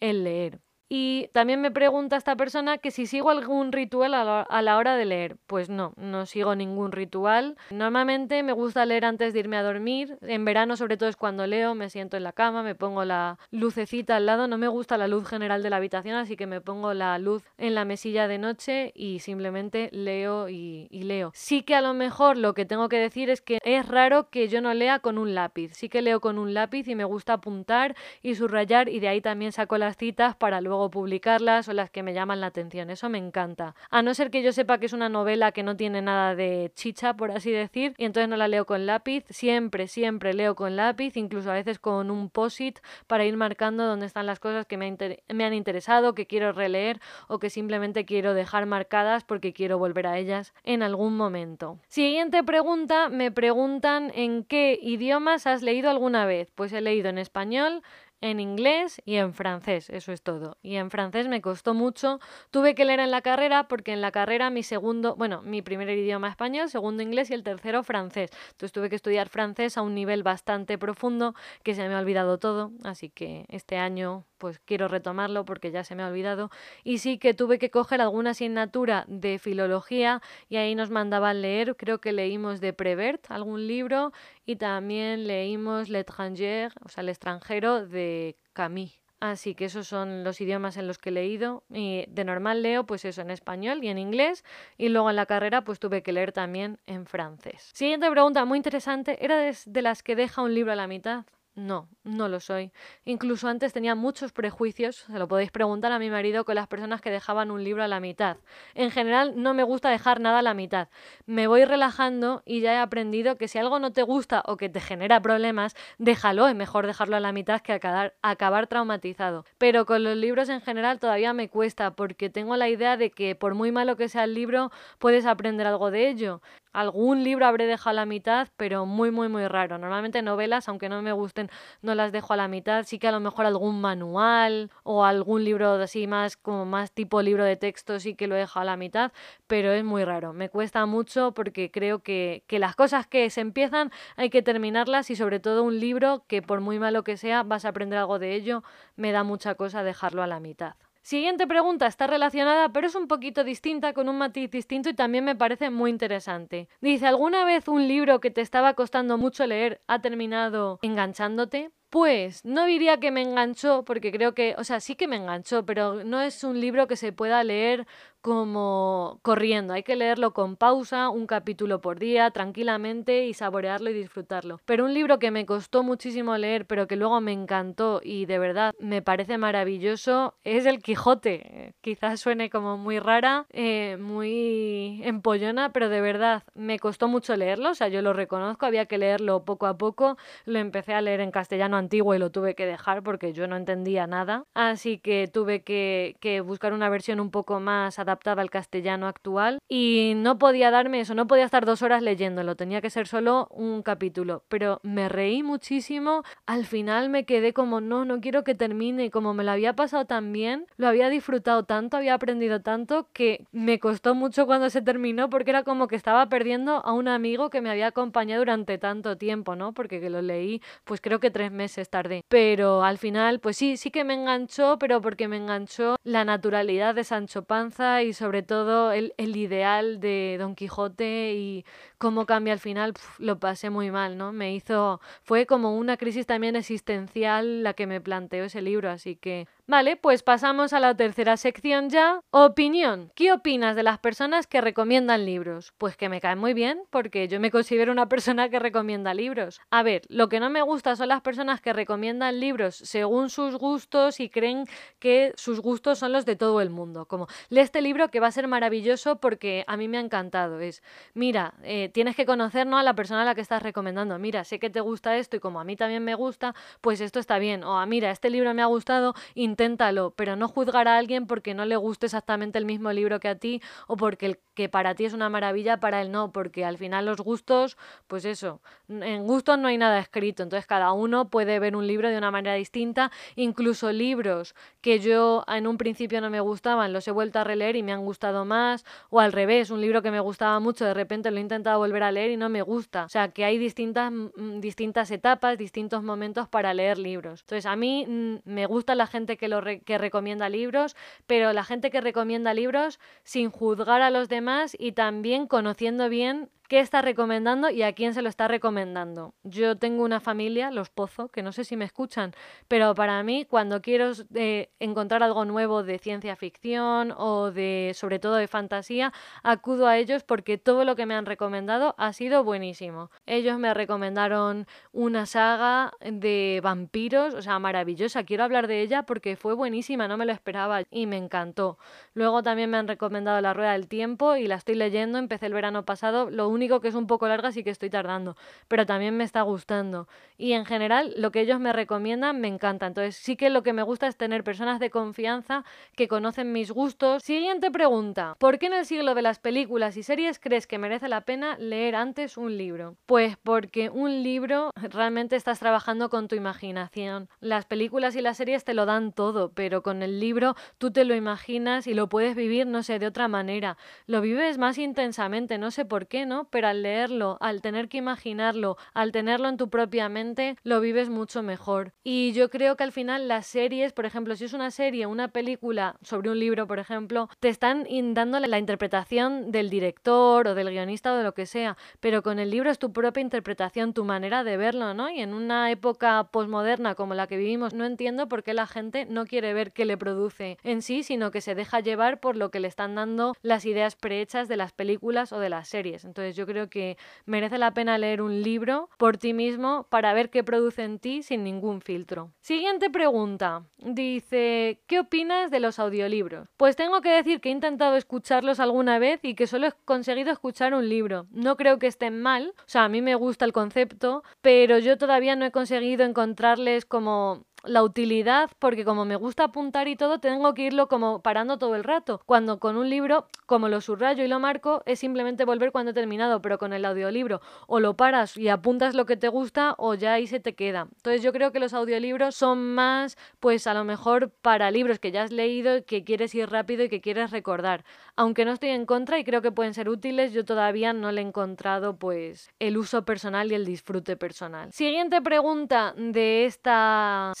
el 0.00 0.24
leer. 0.24 0.63
Y 0.88 1.28
también 1.32 1.60
me 1.60 1.70
pregunta 1.70 2.16
esta 2.16 2.36
persona 2.36 2.78
que 2.78 2.90
si 2.90 3.06
sigo 3.06 3.30
algún 3.30 3.72
ritual 3.72 4.14
a 4.14 4.62
la, 4.62 4.76
hora 4.76 4.96
de 4.96 5.04
leer. 5.04 5.36
Pues 5.46 5.70
no, 5.70 5.94
no 5.96 6.26
sigo 6.26 6.54
ningún 6.54 6.92
ritual. 6.92 7.56
Normalmente 7.70 8.42
me 8.42 8.52
gusta 8.52 8.84
leer 8.84 9.04
antes 9.04 9.32
de 9.32 9.40
irme 9.40 9.56
a 9.56 9.62
dormir. 9.62 10.18
En 10.20 10.44
verano 10.44 10.76
sobre 10.76 10.96
todo 10.96 11.08
es 11.08 11.16
cuando 11.16 11.46
leo, 11.46 11.74
me 11.74 11.88
siento 11.88 12.16
en 12.16 12.24
la 12.24 12.32
cama, 12.32 12.62
me 12.62 12.74
pongo 12.74 13.04
la 13.04 13.38
lucecita 13.50 14.16
al 14.16 14.26
lado. 14.26 14.46
No 14.46 14.58
me 14.58 14.68
gusta 14.68 14.98
la 14.98 15.08
luz 15.08 15.26
general 15.26 15.62
de 15.62 15.70
la 15.70 15.76
habitación, 15.76 16.16
así 16.16 16.36
que 16.36 16.46
me 16.46 16.60
pongo 16.60 16.92
la 16.92 17.18
luz 17.18 17.42
en 17.56 17.74
la 17.74 17.84
mesilla 17.84 18.28
de 18.28 18.38
noche 18.38 18.92
y 18.94 19.20
simplemente 19.20 19.88
leo 19.92 20.48
y, 20.48 20.88
leo. 20.90 21.32
Sí 21.34 21.62
que 21.62 21.74
a 21.74 21.82
lo 21.82 21.92
mejor 21.92 22.38
lo 22.38 22.54
que 22.54 22.64
tengo 22.64 22.88
que 22.88 22.96
decir 22.96 23.28
es 23.28 23.42
que 23.42 23.58
es 23.62 23.86
raro 23.86 24.30
que 24.30 24.48
yo 24.48 24.60
no 24.60 24.72
lea 24.72 24.98
con 25.00 25.18
un 25.18 25.34
lápiz. 25.34 25.72
Sí 25.74 25.88
que 25.88 26.02
leo 26.02 26.20
con 26.20 26.38
un 26.38 26.54
lápiz 26.54 26.88
y 26.88 26.94
me 26.94 27.04
gusta 27.04 27.34
apuntar 27.34 27.94
y 28.22 28.34
subrayar 28.34 28.88
y 28.88 29.00
de 29.00 29.08
ahí 29.08 29.20
también 29.20 29.52
saco 29.52 29.76
las 29.76 29.96
citas 29.96 30.34
para 30.36 30.60
luego 30.60 30.73
publicarlas 30.90 31.68
o 31.68 31.72
las 31.72 31.90
que 31.90 32.02
me 32.02 32.14
llaman 32.14 32.40
la 32.40 32.46
atención. 32.48 32.90
Eso 32.90 33.08
me 33.08 33.18
encanta. 33.18 33.74
A 33.90 34.02
no 34.02 34.14
ser 34.14 34.30
que 34.30 34.42
yo 34.42 34.52
sepa 34.52 34.78
que 34.78 34.86
es 34.86 34.92
una 34.92 35.08
novela 35.08 35.52
que 35.52 35.62
no 35.62 35.76
tiene 35.76 36.02
nada 36.02 36.34
de 36.34 36.72
chicha, 36.74 37.14
por 37.14 37.30
así 37.30 37.50
decir, 37.50 37.94
y 37.98 38.04
entonces 38.04 38.28
no 38.28 38.36
la 38.36 38.48
leo 38.48 38.66
con 38.66 38.86
lápiz. 38.86 39.24
Siempre, 39.30 39.88
siempre 39.88 40.34
leo 40.34 40.54
con 40.54 40.76
lápiz, 40.76 41.16
incluso 41.16 41.50
a 41.50 41.54
veces 41.54 41.78
con 41.78 42.10
un 42.10 42.30
posit 42.30 42.78
para 43.06 43.24
ir 43.24 43.36
marcando 43.36 43.86
dónde 43.86 44.06
están 44.06 44.26
las 44.26 44.40
cosas 44.40 44.66
que 44.66 44.76
me 44.76 45.44
han 45.44 45.54
interesado, 45.54 46.14
que 46.14 46.26
quiero 46.26 46.52
releer 46.52 47.00
o 47.28 47.38
que 47.38 47.50
simplemente 47.50 48.04
quiero 48.04 48.34
dejar 48.34 48.66
marcadas 48.66 49.24
porque 49.24 49.52
quiero 49.52 49.78
volver 49.78 50.06
a 50.06 50.18
ellas 50.18 50.54
en 50.62 50.82
algún 50.82 51.16
momento. 51.16 51.78
Siguiente 51.88 52.42
pregunta, 52.42 53.08
me 53.08 53.30
preguntan 53.30 54.12
en 54.14 54.44
qué 54.44 54.78
idiomas 54.80 55.46
has 55.46 55.62
leído 55.62 55.90
alguna 55.90 56.26
vez. 56.26 56.50
Pues 56.54 56.72
he 56.72 56.80
leído 56.80 57.08
en 57.08 57.18
español, 57.18 57.82
en 58.20 58.40
inglés 58.40 59.02
y 59.04 59.16
en 59.16 59.34
francés, 59.34 59.90
eso 59.90 60.12
es 60.12 60.22
todo. 60.22 60.56
Y 60.62 60.76
en 60.76 60.90
francés 60.90 61.28
me 61.28 61.42
costó 61.42 61.74
mucho. 61.74 62.20
Tuve 62.50 62.74
que 62.74 62.84
leer 62.84 63.00
en 63.00 63.10
la 63.10 63.20
carrera 63.20 63.68
porque 63.68 63.92
en 63.92 64.00
la 64.00 64.12
carrera 64.12 64.50
mi 64.50 64.62
segundo, 64.62 65.14
bueno, 65.16 65.42
mi 65.42 65.62
primer 65.62 65.90
idioma 65.90 66.28
español, 66.28 66.68
segundo 66.68 67.02
inglés 67.02 67.30
y 67.30 67.34
el 67.34 67.42
tercero 67.42 67.82
francés. 67.82 68.30
Entonces 68.52 68.72
tuve 68.72 68.88
que 68.88 68.96
estudiar 68.96 69.28
francés 69.28 69.76
a 69.76 69.82
un 69.82 69.94
nivel 69.94 70.22
bastante 70.22 70.78
profundo 70.78 71.34
que 71.62 71.74
se 71.74 71.86
me 71.88 71.94
ha 71.94 71.98
olvidado 71.98 72.38
todo, 72.38 72.72
así 72.82 73.10
que 73.10 73.44
este 73.48 73.76
año 73.76 74.24
pues 74.38 74.58
quiero 74.58 74.88
retomarlo 74.88 75.46
porque 75.46 75.70
ya 75.70 75.84
se 75.84 75.94
me 75.94 76.02
ha 76.02 76.08
olvidado. 76.08 76.50
Y 76.82 76.98
sí 76.98 77.18
que 77.18 77.32
tuve 77.32 77.58
que 77.58 77.70
coger 77.70 78.00
alguna 78.00 78.30
asignatura 78.30 79.04
de 79.08 79.38
filología 79.38 80.20
y 80.48 80.56
ahí 80.56 80.74
nos 80.74 80.90
mandaban 80.90 81.40
leer, 81.40 81.76
creo 81.76 81.98
que 81.98 82.12
leímos 82.12 82.60
de 82.60 82.72
Prevert 82.72 83.30
algún 83.30 83.66
libro 83.66 84.12
y 84.46 84.56
también 84.56 85.26
leímos 85.26 85.88
L'étranger, 85.88 86.72
o 86.84 86.88
sea, 86.88 87.02
el 87.02 87.08
extranjero 87.08 87.86
de 87.86 88.36
Camille. 88.52 89.00
Así 89.20 89.54
que 89.54 89.64
esos 89.64 89.88
son 89.88 90.22
los 90.22 90.38
idiomas 90.42 90.76
en 90.76 90.86
los 90.86 90.98
que 90.98 91.08
he 91.08 91.12
leído. 91.12 91.64
Y 91.72 92.04
de 92.08 92.24
normal 92.24 92.62
leo 92.62 92.84
pues 92.84 93.06
eso 93.06 93.22
en 93.22 93.30
español 93.30 93.82
y 93.82 93.88
en 93.88 93.96
inglés. 93.96 94.44
Y 94.76 94.90
luego 94.90 95.08
en 95.08 95.16
la 95.16 95.24
carrera 95.24 95.64
pues 95.64 95.78
tuve 95.78 96.02
que 96.02 96.12
leer 96.12 96.32
también 96.32 96.78
en 96.84 97.06
francés. 97.06 97.70
Siguiente 97.72 98.10
pregunta 98.10 98.44
muy 98.44 98.58
interesante. 98.58 99.24
¿Era 99.24 99.38
de 99.38 99.82
las 99.82 100.02
que 100.02 100.14
deja 100.14 100.42
un 100.42 100.54
libro 100.54 100.72
a 100.72 100.76
la 100.76 100.86
mitad? 100.86 101.24
No, 101.56 101.88
no 102.02 102.28
lo 102.28 102.40
soy. 102.40 102.72
Incluso 103.04 103.46
antes 103.46 103.72
tenía 103.72 103.94
muchos 103.94 104.32
prejuicios, 104.32 104.96
se 104.96 105.18
lo 105.20 105.28
podéis 105.28 105.52
preguntar 105.52 105.92
a 105.92 106.00
mi 106.00 106.10
marido, 106.10 106.44
con 106.44 106.56
las 106.56 106.66
personas 106.66 107.00
que 107.00 107.12
dejaban 107.12 107.52
un 107.52 107.62
libro 107.62 107.84
a 107.84 107.88
la 107.88 108.00
mitad. 108.00 108.38
En 108.74 108.90
general 108.90 109.34
no 109.36 109.54
me 109.54 109.62
gusta 109.62 109.88
dejar 109.88 110.18
nada 110.18 110.40
a 110.40 110.42
la 110.42 110.52
mitad. 110.52 110.88
Me 111.26 111.46
voy 111.46 111.64
relajando 111.64 112.42
y 112.44 112.60
ya 112.60 112.72
he 112.74 112.78
aprendido 112.78 113.36
que 113.36 113.46
si 113.46 113.58
algo 113.58 113.78
no 113.78 113.92
te 113.92 114.02
gusta 114.02 114.42
o 114.46 114.56
que 114.56 114.68
te 114.68 114.80
genera 114.80 115.22
problemas, 115.22 115.76
déjalo, 115.98 116.48
es 116.48 116.56
mejor 116.56 116.88
dejarlo 116.88 117.14
a 117.14 117.20
la 117.20 117.30
mitad 117.30 117.60
que 117.60 117.72
acabar, 117.72 118.16
acabar 118.20 118.66
traumatizado. 118.66 119.44
Pero 119.56 119.86
con 119.86 120.02
los 120.02 120.16
libros 120.16 120.48
en 120.48 120.60
general 120.60 120.98
todavía 120.98 121.32
me 121.34 121.48
cuesta 121.48 121.92
porque 121.94 122.30
tengo 122.30 122.56
la 122.56 122.68
idea 122.68 122.96
de 122.96 123.12
que 123.12 123.36
por 123.36 123.54
muy 123.54 123.70
malo 123.70 123.96
que 123.96 124.08
sea 124.08 124.24
el 124.24 124.34
libro, 124.34 124.72
puedes 124.98 125.24
aprender 125.24 125.68
algo 125.68 125.92
de 125.92 126.08
ello. 126.08 126.40
Algún 126.74 127.22
libro 127.22 127.46
habré 127.46 127.66
dejado 127.66 127.90
a 127.90 127.94
la 127.94 128.04
mitad, 128.04 128.48
pero 128.56 128.84
muy, 128.84 129.12
muy, 129.12 129.28
muy 129.28 129.46
raro. 129.46 129.78
Normalmente 129.78 130.22
novelas, 130.22 130.68
aunque 130.68 130.88
no 130.88 131.00
me 131.02 131.12
gusten, 131.12 131.48
no 131.82 131.94
las 131.94 132.10
dejo 132.10 132.32
a 132.34 132.36
la 132.36 132.48
mitad. 132.48 132.84
Sí 132.84 132.98
que 132.98 133.06
a 133.06 133.12
lo 133.12 133.20
mejor 133.20 133.46
algún 133.46 133.80
manual 133.80 134.70
o 134.82 135.04
algún 135.04 135.44
libro 135.44 135.74
así 135.74 136.08
más, 136.08 136.36
como 136.36 136.64
más 136.66 136.90
tipo 136.90 137.22
libro 137.22 137.44
de 137.44 137.54
texto, 137.56 138.00
sí 138.00 138.16
que 138.16 138.26
lo 138.26 138.34
he 138.34 138.40
dejado 138.40 138.62
a 138.62 138.64
la 138.66 138.76
mitad, 138.76 139.12
pero 139.46 139.70
es 139.70 139.84
muy 139.84 140.04
raro. 140.04 140.32
Me 140.32 140.48
cuesta 140.48 140.84
mucho 140.84 141.32
porque 141.32 141.70
creo 141.70 142.00
que, 142.00 142.42
que 142.48 142.58
las 142.58 142.74
cosas 142.74 143.06
que 143.06 143.30
se 143.30 143.40
empiezan 143.40 143.92
hay 144.16 144.28
que 144.30 144.42
terminarlas 144.42 145.10
y 145.10 145.16
sobre 145.16 145.38
todo 145.38 145.62
un 145.62 145.78
libro 145.78 146.24
que 146.26 146.42
por 146.42 146.60
muy 146.60 146.80
malo 146.80 147.04
que 147.04 147.16
sea 147.16 147.44
vas 147.44 147.64
a 147.64 147.68
aprender 147.68 148.00
algo 148.00 148.18
de 148.18 148.34
ello, 148.34 148.64
me 148.96 149.12
da 149.12 149.22
mucha 149.22 149.54
cosa 149.54 149.84
dejarlo 149.84 150.24
a 150.24 150.26
la 150.26 150.40
mitad. 150.40 150.74
Siguiente 151.04 151.46
pregunta 151.46 151.86
está 151.86 152.06
relacionada, 152.06 152.70
pero 152.70 152.86
es 152.86 152.94
un 152.94 153.08
poquito 153.08 153.44
distinta, 153.44 153.92
con 153.92 154.08
un 154.08 154.16
matiz 154.16 154.50
distinto 154.50 154.88
y 154.88 154.94
también 154.94 155.22
me 155.22 155.36
parece 155.36 155.68
muy 155.68 155.90
interesante. 155.90 156.66
Dice, 156.80 157.06
¿alguna 157.06 157.44
vez 157.44 157.68
un 157.68 157.86
libro 157.86 158.20
que 158.20 158.30
te 158.30 158.40
estaba 158.40 158.72
costando 158.72 159.18
mucho 159.18 159.46
leer 159.46 159.82
ha 159.86 160.00
terminado 160.00 160.78
enganchándote? 160.80 161.72
Pues 161.90 162.42
no 162.46 162.64
diría 162.64 163.00
que 163.00 163.10
me 163.10 163.20
enganchó, 163.20 163.84
porque 163.84 164.12
creo 164.12 164.34
que, 164.34 164.54
o 164.56 164.64
sea, 164.64 164.80
sí 164.80 164.94
que 164.94 165.06
me 165.06 165.16
enganchó, 165.16 165.66
pero 165.66 166.04
no 166.04 166.22
es 166.22 166.42
un 166.42 166.58
libro 166.58 166.88
que 166.88 166.96
se 166.96 167.12
pueda 167.12 167.44
leer 167.44 167.86
como 168.24 169.18
corriendo. 169.20 169.74
Hay 169.74 169.82
que 169.82 169.96
leerlo 169.96 170.32
con 170.32 170.56
pausa, 170.56 171.10
un 171.10 171.26
capítulo 171.26 171.82
por 171.82 171.98
día, 171.98 172.30
tranquilamente 172.30 173.26
y 173.26 173.34
saborearlo 173.34 173.90
y 173.90 173.92
disfrutarlo. 173.92 174.60
Pero 174.64 174.86
un 174.86 174.94
libro 174.94 175.18
que 175.18 175.30
me 175.30 175.44
costó 175.44 175.82
muchísimo 175.82 176.34
leer, 176.38 176.66
pero 176.66 176.86
que 176.86 176.96
luego 176.96 177.20
me 177.20 177.32
encantó 177.32 178.00
y 178.02 178.24
de 178.24 178.38
verdad 178.38 178.72
me 178.80 179.02
parece 179.02 179.36
maravilloso, 179.36 180.36
es 180.42 180.64
El 180.64 180.78
Quijote. 180.78 181.74
Quizás 181.82 182.18
suene 182.18 182.48
como 182.48 182.78
muy 182.78 182.98
rara, 182.98 183.44
eh, 183.50 183.98
muy 184.00 185.02
empollona, 185.04 185.74
pero 185.74 185.90
de 185.90 186.00
verdad 186.00 186.44
me 186.54 186.78
costó 186.78 187.08
mucho 187.08 187.36
leerlo. 187.36 187.72
O 187.72 187.74
sea, 187.74 187.88
yo 187.88 188.00
lo 188.00 188.14
reconozco, 188.14 188.64
había 188.64 188.86
que 188.86 188.96
leerlo 188.96 189.44
poco 189.44 189.66
a 189.66 189.76
poco. 189.76 190.16
Lo 190.46 190.58
empecé 190.58 190.94
a 190.94 191.02
leer 191.02 191.20
en 191.20 191.30
castellano 191.30 191.76
antiguo 191.76 192.14
y 192.14 192.18
lo 192.18 192.30
tuve 192.30 192.54
que 192.54 192.64
dejar 192.64 193.02
porque 193.02 193.34
yo 193.34 193.46
no 193.48 193.56
entendía 193.56 194.06
nada. 194.06 194.44
Así 194.54 194.96
que 194.96 195.28
tuve 195.28 195.62
que, 195.62 196.16
que 196.20 196.40
buscar 196.40 196.72
una 196.72 196.88
versión 196.88 197.20
un 197.20 197.30
poco 197.30 197.60
más 197.60 197.98
adaptada 197.98 198.13
adaptada 198.14 198.42
al 198.42 198.50
castellano 198.50 199.06
actual 199.06 199.58
y 199.68 200.12
no 200.16 200.38
podía 200.38 200.70
darme 200.70 201.00
eso, 201.00 201.14
no 201.14 201.26
podía 201.26 201.44
estar 201.44 201.66
dos 201.66 201.82
horas 201.82 202.02
leyéndolo, 202.02 202.54
tenía 202.54 202.80
que 202.80 202.90
ser 202.90 203.08
solo 203.08 203.48
un 203.50 203.82
capítulo, 203.82 204.44
pero 204.48 204.80
me 204.82 205.08
reí 205.08 205.42
muchísimo, 205.42 206.22
al 206.46 206.64
final 206.64 207.08
me 207.08 207.24
quedé 207.24 207.52
como 207.52 207.80
no, 207.80 208.04
no 208.04 208.20
quiero 208.20 208.44
que 208.44 208.54
termine, 208.54 209.10
como 209.10 209.34
me 209.34 209.42
lo 209.42 209.50
había 209.50 209.74
pasado 209.74 210.04
tan 210.04 210.32
bien, 210.32 210.66
lo 210.76 210.86
había 210.86 211.08
disfrutado 211.08 211.64
tanto, 211.64 211.96
había 211.96 212.14
aprendido 212.14 212.60
tanto 212.60 213.08
que 213.12 213.44
me 213.50 213.78
costó 213.80 214.14
mucho 214.14 214.46
cuando 214.46 214.70
se 214.70 214.80
terminó 214.80 215.28
porque 215.28 215.50
era 215.50 215.64
como 215.64 215.88
que 215.88 215.96
estaba 215.96 216.28
perdiendo 216.28 216.84
a 216.84 216.92
un 216.92 217.08
amigo 217.08 217.50
que 217.50 217.60
me 217.60 217.70
había 217.70 217.88
acompañado 217.88 218.40
durante 218.40 218.78
tanto 218.78 219.16
tiempo, 219.16 219.56
¿no? 219.56 219.72
Porque 219.72 220.00
que 220.00 220.10
lo 220.10 220.22
leí 220.22 220.62
pues 220.84 221.00
creo 221.00 221.18
que 221.18 221.30
tres 221.30 221.50
meses 221.50 221.90
tardé, 221.90 222.22
pero 222.28 222.84
al 222.84 222.98
final 222.98 223.40
pues 223.40 223.56
sí, 223.56 223.76
sí 223.76 223.90
que 223.90 224.04
me 224.04 224.14
enganchó, 224.14 224.78
pero 224.78 225.00
porque 225.00 225.26
me 225.26 225.36
enganchó 225.36 225.96
la 226.04 226.24
naturalidad 226.24 226.94
de 226.94 227.04
Sancho 227.04 227.44
Panza 227.44 228.02
y 228.04 228.12
sobre 228.12 228.42
todo 228.42 228.92
el, 228.92 229.12
ideal 229.18 230.00
de 230.00 230.36
Don 230.38 230.54
Quijote 230.54 231.34
y 231.34 231.64
cómo 231.98 232.26
cambia 232.26 232.52
al 232.52 232.58
final, 232.58 232.94
lo 233.18 233.38
pasé 233.38 233.70
muy 233.70 233.90
mal, 233.90 234.16
¿no? 234.16 234.32
Me 234.32 234.54
hizo, 234.54 235.00
fue 235.22 235.46
como 235.46 235.76
una 235.76 235.96
crisis 235.96 236.26
también 236.26 236.56
existencial 236.56 237.62
la 237.62 237.74
que 237.74 237.86
me 237.86 238.00
planteó 238.00 238.44
ese 238.44 238.62
libro, 238.62 238.90
así 238.90 239.16
que 239.16 239.46
Vale, 239.66 239.96
pues 239.96 240.22
pasamos 240.22 240.74
a 240.74 240.80
la 240.80 240.94
tercera 240.94 241.38
sección 241.38 241.88
ya. 241.88 242.20
Opinión. 242.30 243.10
¿Qué 243.14 243.32
opinas 243.32 243.74
de 243.74 243.82
las 243.82 243.98
personas 243.98 244.46
que 244.46 244.60
recomiendan 244.60 245.24
libros? 245.24 245.72
Pues 245.78 245.96
que 245.96 246.10
me 246.10 246.20
caen 246.20 246.38
muy 246.38 246.52
bien, 246.52 246.82
porque 246.90 247.28
yo 247.28 247.40
me 247.40 247.50
considero 247.50 247.90
una 247.90 248.06
persona 248.06 248.50
que 248.50 248.58
recomienda 248.58 249.14
libros. 249.14 249.62
A 249.70 249.82
ver, 249.82 250.02
lo 250.10 250.28
que 250.28 250.38
no 250.38 250.50
me 250.50 250.60
gusta 250.60 250.96
son 250.96 251.08
las 251.08 251.22
personas 251.22 251.62
que 251.62 251.72
recomiendan 251.72 252.40
libros 252.40 252.74
según 252.74 253.30
sus 253.30 253.56
gustos 253.56 254.20
y 254.20 254.28
creen 254.28 254.66
que 254.98 255.32
sus 255.36 255.60
gustos 255.60 255.98
son 255.98 256.12
los 256.12 256.26
de 256.26 256.36
todo 256.36 256.60
el 256.60 256.68
mundo. 256.68 257.06
Como, 257.06 257.26
lee 257.48 257.60
este 257.60 257.80
libro 257.80 258.10
que 258.10 258.20
va 258.20 258.26
a 258.26 258.32
ser 258.32 258.48
maravilloso 258.48 259.16
porque 259.16 259.64
a 259.66 259.78
mí 259.78 259.88
me 259.88 259.96
ha 259.96 260.00
encantado. 260.00 260.60
Es, 260.60 260.82
mira, 261.14 261.54
eh, 261.62 261.88
tienes 261.88 262.16
que 262.16 262.26
conocer 262.26 262.66
¿no? 262.66 262.76
a 262.76 262.82
la 262.82 262.94
persona 262.94 263.22
a 263.22 263.24
la 263.24 263.34
que 263.34 263.40
estás 263.40 263.62
recomendando. 263.62 264.18
Mira, 264.18 264.44
sé 264.44 264.58
que 264.58 264.68
te 264.68 264.80
gusta 264.80 265.16
esto 265.16 265.38
y 265.38 265.40
como 265.40 265.58
a 265.58 265.64
mí 265.64 265.74
también 265.74 266.04
me 266.04 266.14
gusta, 266.14 266.54
pues 266.82 267.00
esto 267.00 267.18
está 267.18 267.38
bien. 267.38 267.64
O, 267.64 267.78
a, 267.78 267.86
mira, 267.86 268.10
este 268.10 268.28
libro 268.28 268.52
me 268.52 268.60
ha 268.60 268.66
gustado 268.66 269.14
inténtalo, 269.54 270.12
pero 270.16 270.34
no 270.34 270.48
juzgar 270.48 270.88
a 270.88 270.98
alguien 270.98 271.26
porque 271.26 271.54
no 271.54 271.64
le 271.64 271.76
guste 271.76 272.06
exactamente 272.06 272.58
el 272.58 272.64
mismo 272.64 272.92
libro 272.92 273.20
que 273.20 273.28
a 273.28 273.36
ti 273.36 273.62
o 273.86 273.96
porque 273.96 274.26
el 274.26 274.38
que 274.54 274.68
para 274.68 274.94
ti 274.94 275.04
es 275.04 275.12
una 275.12 275.28
maravilla, 275.28 275.78
para 275.78 276.00
él 276.00 276.10
no, 276.10 276.32
porque 276.32 276.64
al 276.64 276.78
final 276.78 277.06
los 277.06 277.20
gustos, 277.20 277.76
pues 278.06 278.24
eso, 278.24 278.60
en 278.88 279.26
gustos 279.26 279.58
no 279.58 279.68
hay 279.68 279.78
nada 279.78 279.98
escrito, 279.98 280.42
entonces 280.42 280.66
cada 280.66 280.92
uno 280.92 281.28
puede 281.28 281.58
ver 281.58 281.76
un 281.76 281.86
libro 281.86 282.08
de 282.08 282.16
una 282.16 282.30
manera 282.30 282.54
distinta, 282.54 283.10
incluso 283.34 283.92
libros 283.92 284.54
que 284.80 285.00
yo 285.00 285.44
en 285.48 285.66
un 285.66 285.76
principio 285.76 286.20
no 286.20 286.30
me 286.30 286.40
gustaban, 286.40 286.92
los 286.92 287.06
he 287.08 287.10
vuelto 287.10 287.40
a 287.40 287.44
releer 287.44 287.76
y 287.76 287.82
me 287.82 287.92
han 287.92 288.04
gustado 288.04 288.44
más, 288.44 288.84
o 289.10 289.20
al 289.20 289.32
revés, 289.32 289.70
un 289.70 289.80
libro 289.80 290.02
que 290.02 290.10
me 290.10 290.20
gustaba 290.20 290.60
mucho, 290.60 290.84
de 290.84 290.94
repente 290.94 291.30
lo 291.30 291.38
he 291.38 291.40
intentado 291.40 291.78
volver 291.78 292.04
a 292.04 292.12
leer 292.12 292.30
y 292.30 292.36
no 292.36 292.48
me 292.48 292.62
gusta, 292.62 293.04
o 293.04 293.08
sea 293.08 293.28
que 293.28 293.44
hay 293.44 293.58
distintas, 293.58 294.12
mm, 294.12 294.60
distintas 294.60 295.10
etapas, 295.10 295.58
distintos 295.58 296.02
momentos 296.02 296.48
para 296.48 296.72
leer 296.74 296.98
libros. 296.98 297.40
Entonces 297.40 297.66
a 297.66 297.74
mí 297.74 298.06
mm, 298.06 298.36
me 298.44 298.66
gusta 298.66 298.94
la 298.94 299.08
gente 299.08 299.36
que 299.36 299.43
que, 299.44 299.48
lo 299.48 299.62
que 299.84 299.98
recomienda 299.98 300.48
libros, 300.48 300.96
pero 301.26 301.52
la 301.52 301.64
gente 301.64 301.90
que 301.90 302.00
recomienda 302.00 302.54
libros 302.54 302.98
sin 303.24 303.50
juzgar 303.50 304.00
a 304.00 304.10
los 304.10 304.28
demás 304.28 304.76
y 304.78 304.92
también 304.92 305.46
conociendo 305.46 306.08
bien 306.08 306.50
qué 306.68 306.80
está 306.80 307.02
recomendando 307.02 307.70
y 307.70 307.82
a 307.82 307.92
quién 307.92 308.14
se 308.14 308.22
lo 308.22 308.28
está 308.28 308.48
recomendando. 308.48 309.34
Yo 309.42 309.76
tengo 309.76 310.02
una 310.02 310.20
familia, 310.20 310.70
los 310.70 310.90
Pozo, 310.90 311.28
que 311.28 311.42
no 311.42 311.52
sé 311.52 311.64
si 311.64 311.76
me 311.76 311.84
escuchan, 311.84 312.32
pero 312.68 312.94
para 312.94 313.22
mí 313.22 313.44
cuando 313.44 313.82
quiero 313.82 314.12
eh, 314.34 314.70
encontrar 314.80 315.22
algo 315.22 315.44
nuevo 315.44 315.82
de 315.82 315.98
ciencia 315.98 316.36
ficción 316.36 317.12
o 317.16 317.50
de 317.50 317.92
sobre 317.94 318.18
todo 318.18 318.36
de 318.36 318.48
fantasía, 318.48 319.12
acudo 319.42 319.86
a 319.86 319.98
ellos 319.98 320.24
porque 320.24 320.58
todo 320.58 320.84
lo 320.84 320.96
que 320.96 321.06
me 321.06 321.14
han 321.14 321.26
recomendado 321.26 321.94
ha 321.98 322.12
sido 322.12 322.44
buenísimo. 322.44 323.10
Ellos 323.26 323.58
me 323.58 323.74
recomendaron 323.74 324.66
una 324.92 325.26
saga 325.26 325.92
de 326.00 326.60
vampiros, 326.62 327.34
o 327.34 327.42
sea, 327.42 327.58
maravillosa. 327.58 328.24
Quiero 328.24 328.44
hablar 328.44 328.68
de 328.68 328.80
ella 328.80 329.04
porque 329.04 329.33
fue 329.36 329.54
buenísima, 329.54 330.08
no 330.08 330.16
me 330.16 330.26
lo 330.26 330.32
esperaba 330.32 330.82
y 330.90 331.06
me 331.06 331.16
encantó. 331.16 331.78
Luego 332.14 332.42
también 332.42 332.70
me 332.70 332.76
han 332.76 332.88
recomendado 332.88 333.40
La 333.40 333.54
Rueda 333.54 333.72
del 333.72 333.88
Tiempo 333.88 334.36
y 334.36 334.46
la 334.46 334.56
estoy 334.56 334.74
leyendo, 334.74 335.18
empecé 335.18 335.46
el 335.46 335.54
verano 335.54 335.84
pasado. 335.84 336.30
Lo 336.30 336.48
único 336.48 336.80
que 336.80 336.88
es 336.88 336.94
un 336.94 337.06
poco 337.06 337.26
larga, 337.28 337.52
sí 337.52 337.64
que 337.64 337.70
estoy 337.70 337.90
tardando, 337.90 338.36
pero 338.68 338.86
también 338.86 339.16
me 339.16 339.24
está 339.24 339.42
gustando. 339.42 340.08
Y 340.36 340.52
en 340.52 340.64
general, 340.64 341.14
lo 341.16 341.30
que 341.30 341.40
ellos 341.40 341.60
me 341.60 341.72
recomiendan 341.72 342.40
me 342.40 342.48
encanta. 342.48 342.86
Entonces, 342.86 343.16
sí 343.16 343.36
que 343.36 343.50
lo 343.50 343.62
que 343.62 343.72
me 343.72 343.82
gusta 343.82 344.06
es 344.06 344.16
tener 344.16 344.44
personas 344.44 344.80
de 344.80 344.90
confianza 344.90 345.64
que 345.96 346.08
conocen 346.08 346.52
mis 346.52 346.70
gustos. 346.70 347.22
Siguiente 347.22 347.70
pregunta: 347.70 348.36
¿Por 348.38 348.58
qué 348.58 348.66
en 348.66 348.74
el 348.74 348.86
siglo 348.86 349.14
de 349.14 349.22
las 349.22 349.38
películas 349.38 349.96
y 349.96 350.02
series 350.02 350.38
crees 350.38 350.66
que 350.66 350.78
merece 350.78 351.08
la 351.08 351.22
pena 351.22 351.56
leer 351.58 351.96
antes 351.96 352.36
un 352.36 352.56
libro? 352.56 352.96
Pues 353.06 353.36
porque 353.36 353.90
un 353.90 354.22
libro 354.22 354.70
realmente 354.74 355.36
estás 355.36 355.58
trabajando 355.58 356.10
con 356.10 356.28
tu 356.28 356.34
imaginación. 356.36 357.28
Las 357.40 357.64
películas 357.64 358.16
y 358.16 358.20
las 358.20 358.36
series 358.36 358.64
te 358.64 358.74
lo 358.74 358.86
dan 358.86 359.12
todo, 359.12 359.23
pero 359.54 359.82
con 359.82 360.02
el 360.02 360.20
libro 360.20 360.54
tú 360.78 360.90
te 360.90 361.04
lo 361.04 361.14
imaginas 361.14 361.86
y 361.86 361.94
lo 361.94 362.08
puedes 362.08 362.34
vivir, 362.34 362.66
no 362.66 362.82
sé, 362.82 362.98
de 362.98 363.06
otra 363.06 363.28
manera. 363.28 363.76
Lo 364.06 364.20
vives 364.20 364.58
más 364.58 364.78
intensamente, 364.78 365.58
no 365.58 365.70
sé 365.70 365.84
por 365.84 366.06
qué, 366.06 366.26
¿no? 366.26 366.48
Pero 366.50 366.68
al 366.68 366.82
leerlo, 366.82 367.38
al 367.40 367.62
tener 367.62 367.88
que 367.88 367.98
imaginarlo, 367.98 368.76
al 368.92 369.12
tenerlo 369.12 369.48
en 369.48 369.56
tu 369.56 369.70
propia 369.70 370.08
mente, 370.08 370.56
lo 370.62 370.80
vives 370.80 371.08
mucho 371.08 371.42
mejor. 371.42 371.92
Y 372.02 372.32
yo 372.32 372.50
creo 372.50 372.76
que 372.76 372.84
al 372.84 372.92
final 372.92 373.28
las 373.28 373.46
series, 373.46 373.92
por 373.92 374.06
ejemplo, 374.06 374.36
si 374.36 374.44
es 374.44 374.52
una 374.52 374.70
serie, 374.70 375.06
una 375.06 375.28
película 375.28 375.96
sobre 376.02 376.30
un 376.30 376.38
libro, 376.38 376.66
por 376.66 376.78
ejemplo, 376.78 377.28
te 377.40 377.48
están 377.48 377.86
dando 378.14 378.40
la 378.40 378.58
interpretación 378.58 379.50
del 379.50 379.70
director 379.70 380.48
o 380.48 380.54
del 380.54 380.70
guionista 380.70 381.12
o 381.12 381.16
de 381.16 381.22
lo 381.22 381.34
que 381.34 381.46
sea, 381.46 381.76
pero 382.00 382.22
con 382.22 382.38
el 382.38 382.50
libro 382.50 382.70
es 382.70 382.78
tu 382.78 382.92
propia 382.92 383.20
interpretación, 383.20 383.94
tu 383.94 384.04
manera 384.04 384.44
de 384.44 384.56
verlo, 384.56 384.94
¿no? 384.94 385.10
Y 385.10 385.20
en 385.20 385.34
una 385.34 385.70
época 385.70 386.24
posmoderna 386.30 386.94
como 386.94 387.14
la 387.14 387.26
que 387.26 387.36
vivimos, 387.36 387.74
no 387.74 387.84
entiendo 387.84 388.28
por 388.28 388.42
qué 388.42 388.54
la 388.54 388.66
gente 388.66 389.06
no 389.14 389.24
quiere 389.24 389.54
ver 389.54 389.72
qué 389.72 389.84
le 389.84 389.96
produce 389.96 390.58
en 390.62 390.82
sí, 390.82 391.02
sino 391.02 391.30
que 391.30 391.40
se 391.40 391.54
deja 391.54 391.80
llevar 391.80 392.20
por 392.20 392.36
lo 392.36 392.50
que 392.50 392.60
le 392.60 392.68
están 392.68 392.94
dando 392.94 393.34
las 393.42 393.64
ideas 393.64 393.96
prehechas 393.96 394.48
de 394.48 394.56
las 394.56 394.72
películas 394.72 395.32
o 395.32 395.38
de 395.38 395.48
las 395.48 395.68
series. 395.68 396.04
Entonces 396.04 396.36
yo 396.36 396.46
creo 396.46 396.68
que 396.68 396.98
merece 397.24 397.58
la 397.58 397.72
pena 397.72 397.96
leer 397.96 398.20
un 398.20 398.42
libro 398.42 398.90
por 398.98 399.16
ti 399.16 399.32
mismo 399.32 399.86
para 399.88 400.12
ver 400.12 400.30
qué 400.30 400.44
produce 400.44 400.82
en 400.84 400.98
ti 400.98 401.22
sin 401.22 401.44
ningún 401.44 401.80
filtro. 401.80 402.32
Siguiente 402.40 402.90
pregunta. 402.90 403.64
Dice, 403.78 404.80
¿qué 404.86 405.00
opinas 405.00 405.50
de 405.50 405.60
los 405.60 405.78
audiolibros? 405.78 406.48
Pues 406.56 406.76
tengo 406.76 407.00
que 407.00 407.10
decir 407.10 407.40
que 407.40 407.48
he 407.48 407.52
intentado 407.52 407.96
escucharlos 407.96 408.60
alguna 408.60 408.98
vez 408.98 409.20
y 409.22 409.34
que 409.34 409.46
solo 409.46 409.68
he 409.68 409.72
conseguido 409.84 410.32
escuchar 410.32 410.74
un 410.74 410.88
libro. 410.88 411.26
No 411.30 411.56
creo 411.56 411.78
que 411.78 411.86
estén 411.86 412.20
mal, 412.20 412.54
o 412.58 412.62
sea, 412.66 412.84
a 412.84 412.88
mí 412.88 413.02
me 413.02 413.14
gusta 413.14 413.44
el 413.44 413.52
concepto, 413.52 414.22
pero 414.40 414.78
yo 414.78 414.98
todavía 414.98 415.36
no 415.36 415.44
he 415.44 415.50
conseguido 415.50 416.04
encontrarles 416.04 416.84
como 416.84 417.44
la 417.66 417.82
utilidad, 417.82 418.50
porque 418.58 418.84
como 418.84 419.04
me 419.04 419.16
gusta 419.16 419.44
apuntar 419.44 419.88
y 419.88 419.96
todo, 419.96 420.18
tengo 420.18 420.54
que 420.54 420.62
irlo 420.62 420.88
como 420.88 421.22
parando 421.22 421.58
todo 421.58 421.74
el 421.76 421.84
rato. 421.84 422.20
Cuando 422.26 422.58
con 422.58 422.76
un 422.76 422.90
libro, 422.90 423.26
como 423.46 423.68
lo 423.68 423.80
subrayo 423.80 424.24
y 424.24 424.28
lo 424.28 424.40
marco, 424.40 424.82
es 424.86 424.98
simplemente 424.98 425.44
volver 425.44 425.72
cuando 425.72 425.90
he 425.90 425.94
terminado, 425.94 426.40
pero 426.42 426.58
con 426.58 426.72
el 426.72 426.84
audiolibro 426.84 427.40
o 427.66 427.80
lo 427.80 427.96
paras 427.96 428.36
y 428.36 428.48
apuntas 428.48 428.94
lo 428.94 429.06
que 429.06 429.16
te 429.16 429.28
gusta 429.28 429.74
o 429.78 429.94
ya 429.94 430.14
ahí 430.14 430.26
se 430.26 430.40
te 430.40 430.54
queda. 430.54 430.88
Entonces 430.96 431.22
yo 431.22 431.32
creo 431.32 431.52
que 431.52 431.60
los 431.60 431.74
audiolibros 431.74 432.34
son 432.34 432.74
más, 432.74 433.16
pues 433.40 433.66
a 433.66 433.74
lo 433.74 433.84
mejor 433.84 434.30
para 434.30 434.70
libros 434.70 434.98
que 434.98 435.12
ya 435.12 435.22
has 435.22 435.32
leído, 435.32 435.78
y 435.78 435.82
que 435.82 436.04
quieres 436.04 436.34
ir 436.34 436.50
rápido 436.50 436.84
y 436.84 436.88
que 436.88 437.00
quieres 437.00 437.30
recordar. 437.30 437.84
Aunque 438.16 438.44
no 438.44 438.52
estoy 438.52 438.68
en 438.68 438.86
contra 438.86 439.18
y 439.18 439.24
creo 439.24 439.42
que 439.42 439.50
pueden 439.50 439.74
ser 439.74 439.88
útiles, 439.88 440.32
yo 440.32 440.44
todavía 440.44 440.92
no 440.92 441.10
le 441.10 441.20
he 441.20 441.24
encontrado 441.24 441.98
pues 441.98 442.48
el 442.60 442.76
uso 442.76 443.04
personal 443.04 443.50
y 443.50 443.56
el 443.56 443.64
disfrute 443.64 444.16
personal. 444.16 444.72
Siguiente 444.72 445.20
pregunta 445.20 445.94
de 445.96 446.44
esta 446.44 447.32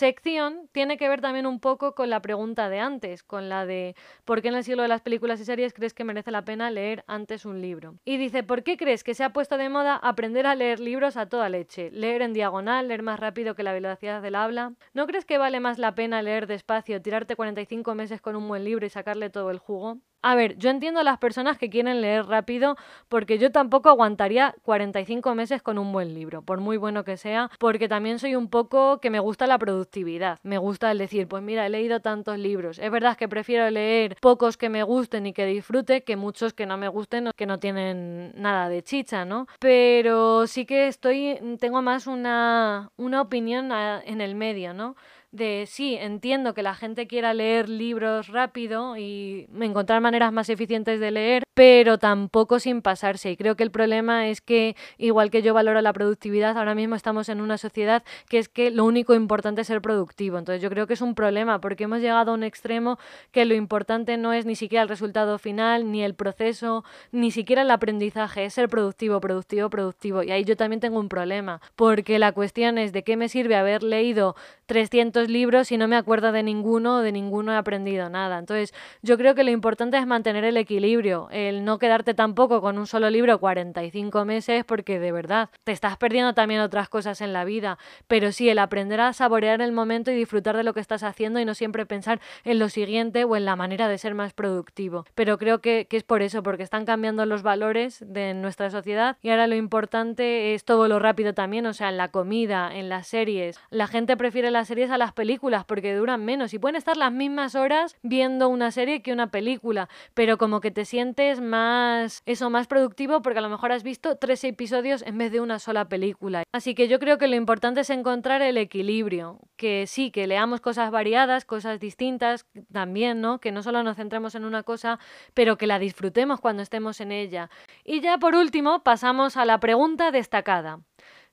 tiene 0.72 0.96
que 0.96 1.08
ver 1.08 1.20
también 1.20 1.46
un 1.46 1.60
poco 1.60 1.94
con 1.94 2.10
la 2.10 2.20
pregunta 2.20 2.68
de 2.68 2.80
antes, 2.80 3.22
con 3.22 3.48
la 3.48 3.66
de 3.66 3.94
¿por 4.24 4.42
qué 4.42 4.48
en 4.48 4.56
el 4.56 4.64
siglo 4.64 4.82
de 4.82 4.88
las 4.88 5.00
películas 5.00 5.40
y 5.40 5.44
series 5.44 5.72
crees 5.72 5.94
que 5.94 6.02
merece 6.02 6.32
la 6.32 6.44
pena 6.44 6.70
leer 6.72 7.04
antes 7.06 7.44
un 7.44 7.60
libro? 7.60 7.94
Y 8.04 8.16
dice, 8.16 8.42
¿por 8.42 8.64
qué 8.64 8.76
crees 8.76 9.04
que 9.04 9.14
se 9.14 9.22
ha 9.22 9.32
puesto 9.32 9.56
de 9.56 9.68
moda 9.68 9.94
aprender 9.94 10.44
a 10.46 10.56
leer 10.56 10.80
libros 10.80 11.16
a 11.16 11.28
toda 11.28 11.48
leche? 11.48 11.92
Leer 11.92 12.22
en 12.22 12.32
diagonal, 12.32 12.88
leer 12.88 13.02
más 13.02 13.20
rápido 13.20 13.54
que 13.54 13.62
la 13.62 13.72
velocidad 13.72 14.22
del 14.22 14.34
habla. 14.34 14.72
¿No 14.92 15.06
crees 15.06 15.24
que 15.24 15.38
vale 15.38 15.60
más 15.60 15.78
la 15.78 15.94
pena 15.94 16.20
leer 16.20 16.48
despacio, 16.48 17.00
tirarte 17.00 17.36
45 17.36 17.94
meses 17.94 18.20
con 18.20 18.34
un 18.34 18.48
buen 18.48 18.64
libro 18.64 18.84
y 18.84 18.90
sacarle 18.90 19.30
todo 19.30 19.52
el 19.52 19.58
jugo? 19.58 20.00
A 20.26 20.36
ver, 20.36 20.56
yo 20.56 20.70
entiendo 20.70 21.00
a 21.00 21.04
las 21.04 21.18
personas 21.18 21.58
que 21.58 21.68
quieren 21.68 22.00
leer 22.00 22.24
rápido 22.24 22.76
porque 23.10 23.36
yo 23.36 23.52
tampoco 23.52 23.90
aguantaría 23.90 24.54
45 24.62 25.34
meses 25.34 25.60
con 25.60 25.76
un 25.76 25.92
buen 25.92 26.14
libro, 26.14 26.40
por 26.40 26.60
muy 26.60 26.78
bueno 26.78 27.04
que 27.04 27.18
sea, 27.18 27.50
porque 27.58 27.90
también 27.90 28.18
soy 28.18 28.34
un 28.34 28.48
poco 28.48 29.00
que 29.02 29.10
me 29.10 29.20
gusta 29.20 29.46
la 29.46 29.58
productividad. 29.58 30.38
Me 30.42 30.56
gusta 30.56 30.90
el 30.90 30.96
decir, 30.96 31.28
pues 31.28 31.42
mira, 31.42 31.66
he 31.66 31.68
leído 31.68 32.00
tantos 32.00 32.38
libros. 32.38 32.78
Es 32.78 32.90
verdad 32.90 33.18
que 33.18 33.28
prefiero 33.28 33.68
leer 33.68 34.16
pocos 34.22 34.56
que 34.56 34.70
me 34.70 34.82
gusten 34.82 35.26
y 35.26 35.34
que 35.34 35.44
disfrute 35.44 36.04
que 36.04 36.16
muchos 36.16 36.54
que 36.54 36.64
no 36.64 36.78
me 36.78 36.88
gusten 36.88 37.28
o 37.28 37.32
que 37.34 37.44
no 37.44 37.58
tienen 37.58 38.32
nada 38.34 38.70
de 38.70 38.82
chicha, 38.82 39.26
¿no? 39.26 39.46
Pero 39.58 40.46
sí 40.46 40.64
que 40.64 40.88
estoy, 40.88 41.38
tengo 41.60 41.82
más 41.82 42.06
una, 42.06 42.90
una 42.96 43.20
opinión 43.20 43.70
en 43.72 44.22
el 44.22 44.36
medio, 44.36 44.72
¿no? 44.72 44.96
De 45.34 45.66
sí, 45.68 45.96
entiendo 45.96 46.54
que 46.54 46.62
la 46.62 46.74
gente 46.74 47.06
quiera 47.06 47.34
leer 47.34 47.68
libros 47.68 48.28
rápido 48.28 48.96
y 48.96 49.48
encontrar 49.60 50.00
maneras 50.00 50.32
más 50.32 50.48
eficientes 50.48 51.00
de 51.00 51.10
leer, 51.10 51.43
pero 51.54 51.98
tampoco 51.98 52.58
sin 52.58 52.82
pasarse. 52.82 53.30
Y 53.30 53.36
creo 53.36 53.56
que 53.56 53.62
el 53.62 53.70
problema 53.70 54.28
es 54.28 54.40
que, 54.40 54.76
igual 54.98 55.30
que 55.30 55.42
yo 55.42 55.54
valoro 55.54 55.80
la 55.80 55.92
productividad, 55.92 56.58
ahora 56.58 56.74
mismo 56.74 56.96
estamos 56.96 57.28
en 57.28 57.40
una 57.40 57.58
sociedad 57.58 58.02
que 58.28 58.38
es 58.38 58.48
que 58.48 58.70
lo 58.70 58.84
único 58.84 59.14
importante 59.14 59.62
es 59.62 59.68
ser 59.68 59.80
productivo. 59.80 60.38
Entonces 60.38 60.62
yo 60.62 60.68
creo 60.70 60.86
que 60.86 60.94
es 60.94 61.00
un 61.00 61.14
problema 61.14 61.60
porque 61.60 61.84
hemos 61.84 62.00
llegado 62.00 62.32
a 62.32 62.34
un 62.34 62.42
extremo 62.42 62.98
que 63.30 63.44
lo 63.44 63.54
importante 63.54 64.16
no 64.16 64.32
es 64.32 64.46
ni 64.46 64.56
siquiera 64.56 64.82
el 64.82 64.88
resultado 64.88 65.38
final, 65.38 65.90
ni 65.90 66.02
el 66.02 66.14
proceso, 66.14 66.84
ni 67.12 67.30
siquiera 67.30 67.62
el 67.62 67.70
aprendizaje, 67.70 68.44
es 68.44 68.54
ser 68.54 68.68
productivo, 68.68 69.20
productivo, 69.20 69.70
productivo. 69.70 70.22
Y 70.22 70.30
ahí 70.32 70.44
yo 70.44 70.56
también 70.56 70.80
tengo 70.80 70.98
un 70.98 71.08
problema, 71.08 71.60
porque 71.76 72.18
la 72.18 72.32
cuestión 72.32 72.78
es 72.78 72.92
de 72.92 73.04
qué 73.04 73.16
me 73.16 73.28
sirve 73.28 73.56
haber 73.56 73.82
leído 73.82 74.34
300 74.66 75.28
libros 75.28 75.70
y 75.72 75.76
no 75.76 75.88
me 75.88 75.96
acuerdo 75.96 76.32
de 76.32 76.42
ninguno, 76.42 77.00
de 77.00 77.12
ninguno 77.12 77.52
he 77.52 77.56
aprendido 77.56 78.08
nada. 78.08 78.38
Entonces, 78.38 78.74
yo 79.02 79.16
creo 79.16 79.34
que 79.34 79.44
lo 79.44 79.50
importante 79.50 79.98
es 79.98 80.06
mantener 80.06 80.44
el 80.44 80.56
equilibrio. 80.56 81.28
El 81.44 81.64
no 81.64 81.78
quedarte 81.78 82.14
tampoco 82.14 82.60
con 82.60 82.78
un 82.78 82.86
solo 82.86 83.10
libro 83.10 83.38
45 83.38 84.24
meses, 84.24 84.64
porque 84.64 84.98
de 84.98 85.12
verdad 85.12 85.50
te 85.64 85.72
estás 85.72 85.96
perdiendo 85.96 86.34
también 86.34 86.60
otras 86.60 86.88
cosas 86.88 87.20
en 87.20 87.32
la 87.32 87.44
vida, 87.44 87.78
pero 88.06 88.32
sí 88.32 88.48
el 88.48 88.58
aprender 88.58 89.00
a 89.00 89.12
saborear 89.12 89.60
el 89.60 89.72
momento 89.72 90.10
y 90.10 90.14
disfrutar 90.14 90.56
de 90.56 90.64
lo 90.64 90.74
que 90.74 90.80
estás 90.80 91.02
haciendo 91.02 91.40
y 91.40 91.44
no 91.44 91.54
siempre 91.54 91.86
pensar 91.86 92.20
en 92.44 92.58
lo 92.58 92.68
siguiente 92.68 93.24
o 93.24 93.36
en 93.36 93.44
la 93.44 93.56
manera 93.56 93.88
de 93.88 93.98
ser 93.98 94.14
más 94.14 94.32
productivo. 94.32 95.04
Pero 95.14 95.38
creo 95.38 95.60
que, 95.60 95.86
que 95.88 95.96
es 95.96 96.02
por 96.02 96.22
eso, 96.22 96.42
porque 96.42 96.62
están 96.62 96.84
cambiando 96.84 97.26
los 97.26 97.42
valores 97.42 98.04
de 98.06 98.34
nuestra 98.34 98.70
sociedad 98.70 99.16
y 99.22 99.30
ahora 99.30 99.46
lo 99.46 99.54
importante 99.54 100.54
es 100.54 100.64
todo 100.64 100.88
lo 100.88 100.98
rápido 100.98 101.34
también, 101.34 101.66
o 101.66 101.72
sea, 101.72 101.88
en 101.88 101.96
la 101.96 102.08
comida, 102.08 102.74
en 102.74 102.88
las 102.88 103.06
series. 103.06 103.58
La 103.70 103.86
gente 103.86 104.16
prefiere 104.16 104.50
las 104.50 104.68
series 104.68 104.90
a 104.90 104.98
las 104.98 105.12
películas 105.12 105.64
porque 105.64 105.94
duran 105.94 106.24
menos 106.24 106.54
y 106.54 106.58
pueden 106.58 106.76
estar 106.76 106.96
las 106.96 107.12
mismas 107.12 107.54
horas 107.54 107.96
viendo 108.02 108.48
una 108.48 108.70
serie 108.70 109.02
que 109.02 109.12
una 109.12 109.30
película, 109.30 109.88
pero 110.14 110.38
como 110.38 110.60
que 110.60 110.70
te 110.70 110.84
sientes 110.84 111.33
más, 111.40 112.22
eso, 112.26 112.50
más 112.50 112.66
productivo 112.66 113.22
porque 113.22 113.38
a 113.38 113.42
lo 113.42 113.48
mejor 113.48 113.72
has 113.72 113.82
visto 113.82 114.16
tres 114.16 114.44
episodios 114.44 115.02
en 115.02 115.18
vez 115.18 115.32
de 115.32 115.40
una 115.40 115.58
sola 115.58 115.88
película. 115.88 116.44
Así 116.52 116.74
que 116.74 116.88
yo 116.88 116.98
creo 116.98 117.18
que 117.18 117.28
lo 117.28 117.36
importante 117.36 117.80
es 117.80 117.90
encontrar 117.90 118.42
el 118.42 118.56
equilibrio, 118.56 119.40
que 119.56 119.86
sí, 119.86 120.10
que 120.10 120.26
leamos 120.26 120.60
cosas 120.60 120.90
variadas, 120.90 121.44
cosas 121.44 121.80
distintas 121.80 122.46
también, 122.72 123.20
¿no? 123.20 123.40
Que 123.40 123.52
no 123.52 123.62
solo 123.62 123.82
nos 123.82 123.96
centremos 123.96 124.34
en 124.34 124.44
una 124.44 124.62
cosa, 124.62 124.98
pero 125.34 125.56
que 125.58 125.66
la 125.66 125.78
disfrutemos 125.78 126.40
cuando 126.40 126.62
estemos 126.62 127.00
en 127.00 127.12
ella. 127.12 127.50
Y 127.84 128.00
ya 128.00 128.18
por 128.18 128.34
último, 128.34 128.82
pasamos 128.82 129.36
a 129.36 129.44
la 129.44 129.60
pregunta 129.60 130.10
destacada. 130.10 130.80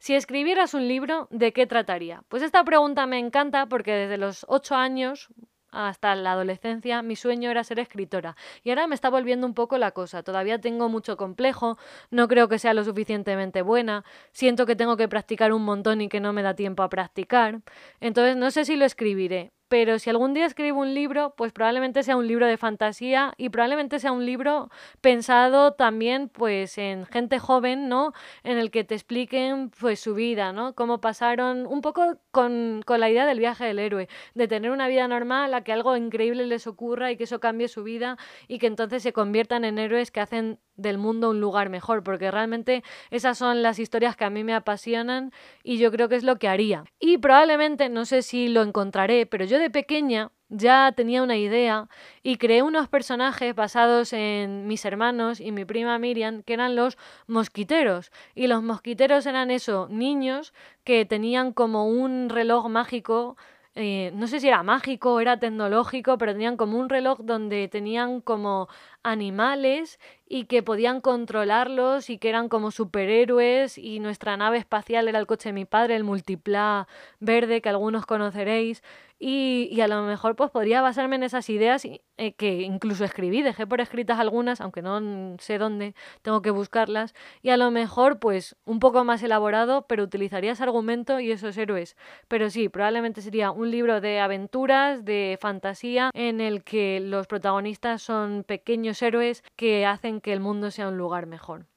Si 0.02 0.16
escribieras 0.16 0.74
un 0.74 0.88
libro, 0.88 1.28
¿de 1.30 1.54
qué 1.54 1.68
trataría? 1.68 2.24
Pues 2.28 2.42
esta 2.42 2.64
pregunta 2.64 3.06
me 3.06 3.20
encanta 3.20 3.68
porque 3.68 3.92
desde 3.92 4.18
los 4.18 4.46
ocho 4.50 4.74
años, 4.74 5.30
hasta 5.72 6.16
la 6.16 6.34
adolescencia 6.34 7.02
mi 7.02 7.16
sueño 7.16 7.50
era 7.50 7.64
ser 7.64 7.80
escritora 7.80 8.36
y 8.64 8.70
ahora 8.70 8.88
me 8.88 8.96
está 8.96 9.10
volviendo 9.10 9.48
un 9.48 9.54
poco 9.54 9.78
la 9.78 9.92
cosa. 9.92 10.24
Todavía 10.24 10.60
tengo 10.60 10.90
mucho 10.90 11.18
complejo, 11.18 11.78
no 12.10 12.28
creo 12.28 12.48
que 12.48 12.60
sea 12.60 12.74
lo 12.74 12.84
suficientemente 12.84 13.62
buena, 13.62 14.04
siento 14.32 14.66
que 14.66 14.76
tengo 14.76 14.98
que 14.98 15.08
practicar 15.08 15.54
un 15.54 15.64
montón 15.64 16.02
y 16.02 16.10
que 16.10 16.20
no 16.20 16.34
me 16.34 16.44
da 16.44 16.56
tiempo 16.56 16.84
a 16.84 16.90
practicar. 16.90 17.62
Entonces 18.00 18.36
no 18.38 18.52
sé 18.52 18.66
si 18.66 18.76
lo 18.76 18.86
escribiré, 18.86 19.52
pero 19.72 20.00
si 20.00 20.10
algún 20.10 20.34
día 20.34 20.46
escribo 20.48 20.82
un 20.82 20.94
libro, 20.94 21.34
pues 21.38 21.54
probablemente 21.54 22.04
sea 22.04 22.18
un 22.18 22.28
libro 22.28 22.46
de 22.46 22.58
fantasía 22.58 23.34
y 23.38 23.48
probablemente 23.48 24.00
sea 24.00 24.12
un 24.12 24.26
libro 24.26 24.70
pensado 25.00 25.76
también 25.76 26.28
pues 26.28 26.78
en 26.78 27.06
gente 27.06 27.40
joven, 27.40 27.88
¿no? 27.88 28.12
En 28.44 28.58
el 28.58 28.70
que 28.70 28.84
te 28.84 28.96
expliquen 28.96 29.70
pues 29.70 30.02
su 30.02 30.14
vida, 30.14 30.52
¿no? 30.52 30.76
Cómo 30.76 31.00
pasaron 31.00 31.66
un 31.68 31.80
poco 31.80 32.18
con, 32.32 32.82
con 32.86 33.00
la 33.00 33.10
idea 33.10 33.26
del 33.26 33.40
viaje 33.40 33.64
del 33.64 33.80
héroe, 33.80 34.10
de 34.34 34.50
tener 34.50 34.72
una 34.72 34.90
vida 34.90 35.08
normal, 35.08 35.54
a 35.54 35.64
que 35.64 35.72
algo 35.72 35.96
increíble 35.96 36.46
les 36.48 36.68
ocurra 36.68 37.10
y 37.10 37.16
que 37.16 37.24
eso 37.24 37.40
cambie 37.40 37.70
su 37.70 37.82
vida 37.84 38.18
y 38.50 38.60
que 38.60 38.68
entonces 38.68 39.02
se 39.02 39.14
conviertan 39.14 39.64
en 39.64 39.80
héroes 39.80 40.12
que 40.12 40.20
hacen 40.20 40.60
del 40.82 40.98
mundo 40.98 41.30
un 41.30 41.39
lugar 41.39 41.70
mejor, 41.70 42.04
porque 42.04 42.32
realmente 42.32 42.84
esas 43.10 43.38
son 43.38 43.62
las 43.62 43.80
historias 43.80 44.15
que 44.15 44.26
a 44.26 44.30
mí 44.30 44.44
me 44.44 44.54
apasionan 44.54 45.32
y 45.63 45.78
yo 45.78 45.91
creo 45.91 46.10
que 46.10 46.15
es 46.15 46.24
lo 46.24 46.38
que 46.38 46.48
haría. 46.48 46.84
Y 47.00 47.17
probablemente, 47.17 47.89
no 47.89 48.06
sé 48.06 48.22
si 48.22 48.48
lo 48.48 48.62
encontraré, 48.62 49.26
pero 49.26 49.46
yo 49.46 49.60
de 49.60 49.70
pequeña 49.70 50.32
ya 50.50 50.91
tenía 50.91 51.24
una 51.24 51.38
idea 51.38 51.88
y 52.24 52.36
creé 52.38 52.62
unos 52.62 52.89
personajes 52.89 53.56
basados 53.56 54.12
en 54.12 54.67
mis 54.67 54.84
hermanos 54.84 55.39
y 55.39 55.52
mi 55.52 55.63
prima 55.65 55.98
Miriam, 55.98 56.44
que 56.44 56.54
eran 56.54 56.76
los 56.76 56.98
mosquiteros. 57.26 58.12
Y 58.36 58.48
los 58.48 58.62
mosquiteros 58.62 59.26
eran 59.26 59.50
eso, 59.50 59.88
niños 59.89 60.54
que 60.84 61.06
tenían 61.06 61.54
como 61.54 61.88
un 61.88 62.30
reloj 62.30 62.67
mágico 62.67 63.38
eh, 63.74 64.12
no 64.15 64.28
sé 64.28 64.41
si 64.41 64.50
era 64.50 64.63
mágico 64.63 65.22
era 65.22 65.39
tecnológico, 65.39 66.17
pero 66.17 66.34
tenían 66.34 66.58
como 66.58 66.78
un 66.78 66.89
reloj 66.89 67.20
donde 67.24 67.70
tenían 67.70 68.20
como 68.20 68.67
animales 69.04 70.00
y 70.28 70.46
que 70.46 70.64
podían 70.64 71.02
controlarlos 71.02 72.10
y 72.10 72.18
que 72.18 72.30
eran 72.30 72.50
como 72.50 72.72
superhéroes 72.72 73.78
y 73.78 74.00
nuestra 74.00 74.38
nave 74.38 74.58
espacial 74.58 75.08
era 75.08 75.20
el 75.20 75.28
coche 75.28 75.50
de 75.50 75.54
mi 75.54 75.66
padre, 75.66 75.96
el 75.96 76.04
multipla 76.04 76.88
verde 77.20 77.62
que 77.62 77.70
algunos 77.70 78.06
conoceréis 78.06 78.82
y, 79.24 79.80
a 79.82 79.88
lo 79.88 80.02
mejor 80.02 80.36
pues 80.36 80.50
podría 80.50 80.82
basarme 80.82 81.16
en 81.16 81.22
esas 81.22 81.48
ideas 81.52 81.86
eh, 81.86 82.34
que 82.34 82.62
incluso 82.62 83.06
escribí, 83.06 83.44
dejé 83.44 83.68
por 83.68 83.80
escritas 83.80 84.20
algunas, 84.20 84.62
aunque 84.62 84.82
no 84.82 85.38
sé 85.38 85.60
dónde, 85.60 85.94
tengo 86.24 86.42
que 86.42 86.50
buscarlas, 86.50 87.14
y 87.44 87.52
a 87.52 87.58
lo 87.58 87.70
mejor 87.70 88.18
pues 88.18 88.56
un 88.66 88.80
poco 88.80 89.04
más 89.04 89.22
elaborado, 89.22 89.86
pero 89.88 90.04
utilizaría 90.04 90.54
ese 90.54 90.64
argumento 90.64 91.20
y 91.20 91.32
esos 91.32 91.56
héroes. 91.56 91.96
Pero 92.28 92.50
sí, 92.50 92.68
probablemente 92.68 93.22
sería 93.22 93.52
un 93.52 93.70
libro 93.70 94.02
de 94.02 94.20
aventuras, 94.20 95.06
de 95.06 95.38
fantasía, 95.40 96.10
en 96.16 96.42
el 96.42 96.64
que 96.64 97.00
los 97.00 97.28
protagonistas 97.28 98.02
son 98.02 98.44
pequeños 98.44 98.90
héroes 98.99 99.43
que 99.56 99.86
hacen 99.86 100.21
que 100.21 100.34
el 100.34 100.39
mundo 100.39 100.71
sea 100.71 100.88
un 100.88 100.97
lugar 100.97 101.27
mejor. 101.27 101.67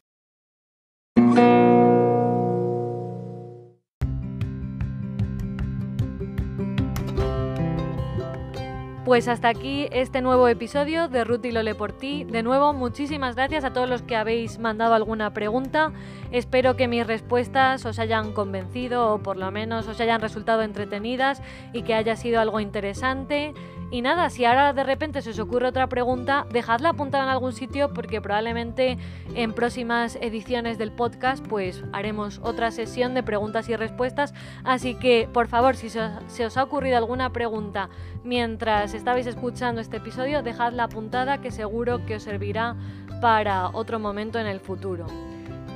Pues 9.05 9.29
hasta 9.29 9.51
aquí 9.51 9.87
este 9.93 10.23
nuevo 10.23 10.49
episodio 10.49 11.09
de 11.09 11.25
Ruth 11.25 11.45
y 11.45 11.53
Lole 11.53 11.75
por 11.75 11.93
ti. 11.93 12.25
De 12.25 12.43
nuevo, 12.43 12.73
muchísimas 12.73 13.37
gracias 13.37 13.63
a 13.63 13.71
todos 13.71 13.87
los 13.87 14.01
que 14.01 14.17
habéis 14.17 14.59
mandado 14.59 14.95
alguna 14.95 15.35
pregunta. 15.35 15.93
Espero 16.33 16.75
que 16.75 16.89
mis 16.89 17.07
respuestas 17.07 17.85
os 17.85 17.99
hayan 17.99 18.33
convencido 18.33 19.13
o 19.13 19.23
por 19.23 19.37
lo 19.37 19.51
menos 19.51 19.87
os 19.89 20.01
hayan 20.01 20.23
resultado 20.23 20.63
entretenidas 20.63 21.43
y 21.75 21.83
que 21.83 21.93
haya 21.93 22.17
sido 22.17 22.41
algo 22.41 22.61
interesante. 22.61 23.53
Y 23.95 24.03
nada, 24.03 24.29
si 24.29 24.45
ahora 24.45 24.73
de 24.73 24.83
repente 24.83 25.23
se 25.23 25.31
os 25.31 25.39
ocurre 25.39 25.69
otra 25.69 25.87
pregunta, 25.87 26.49
dejadla 26.51 26.89
apuntada 26.89 27.23
en 27.23 27.31
algún 27.31 27.53
sitio 27.53 27.95
porque 27.95 28.21
probablemente 28.21 28.99
en 29.37 29.53
próximas 29.53 30.19
ediciones 30.21 30.79
del 30.79 30.91
podcast 30.91 31.47
pues 31.47 31.85
haremos 31.93 32.41
otra 32.43 32.73
sesión 32.73 33.15
de 33.15 33.23
preguntas 33.23 33.69
y 33.69 33.77
respuestas. 33.77 34.35
Así 34.65 34.97
que 34.97 35.29
por 35.33 35.47
favor, 35.47 35.77
si 35.77 35.91
se 35.91 36.45
os 36.45 36.57
ha 36.57 36.65
ocurrido 36.65 36.97
alguna 36.97 37.31
pregunta 37.31 37.89
mientras 38.25 38.95
estabais 38.95 39.29
escuchando 39.29 39.81
este 39.81 39.99
episodio, 39.99 40.43
dejadla 40.43 40.85
apuntada 40.85 41.41
que 41.41 41.53
seguro 41.53 42.05
que 42.05 42.17
os 42.17 42.25
servirá 42.25 42.75
para 43.21 43.69
otro 43.69 44.01
momento 44.01 44.41
en 44.41 44.49
el 44.49 44.59
futuro. 44.59 45.07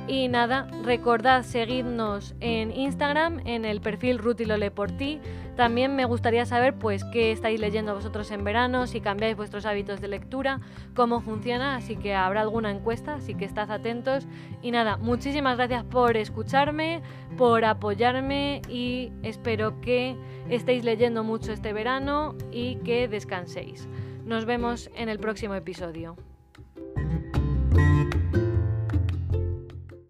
Y 0.09 0.27
nada, 0.27 0.67
recordad 0.83 1.43
seguirnos 1.43 2.33
en 2.39 2.75
Instagram, 2.75 3.41
en 3.45 3.63
el 3.63 3.79
perfil 3.79 4.17
Rutilole 4.17 4.71
por 4.71 4.89
ti. 4.91 5.21
También 5.55 5.95
me 5.95 6.05
gustaría 6.05 6.47
saber 6.47 6.73
pues 6.73 7.03
qué 7.13 7.31
estáis 7.31 7.59
leyendo 7.59 7.93
vosotros 7.93 8.31
en 8.31 8.43
verano, 8.43 8.87
si 8.87 9.01
cambiáis 9.01 9.37
vuestros 9.37 9.67
hábitos 9.67 10.01
de 10.01 10.07
lectura, 10.07 10.61
cómo 10.95 11.21
funciona, 11.21 11.75
así 11.75 11.95
que 11.95 12.15
habrá 12.15 12.41
alguna 12.41 12.71
encuesta, 12.71 13.15
así 13.15 13.35
que 13.35 13.45
estad 13.45 13.69
atentos. 13.69 14.25
Y 14.63 14.71
nada, 14.71 14.97
muchísimas 14.97 15.57
gracias 15.57 15.83
por 15.83 16.17
escucharme, 16.17 17.03
por 17.37 17.63
apoyarme 17.63 18.63
y 18.67 19.11
espero 19.21 19.79
que 19.79 20.15
estéis 20.49 20.83
leyendo 20.83 21.23
mucho 21.23 21.51
este 21.51 21.71
verano 21.71 22.33
y 22.51 22.77
que 22.77 23.07
descanséis. 23.07 23.87
Nos 24.25 24.45
vemos 24.45 24.89
en 24.95 25.07
el 25.07 25.19
próximo 25.19 25.53
episodio. 25.53 26.15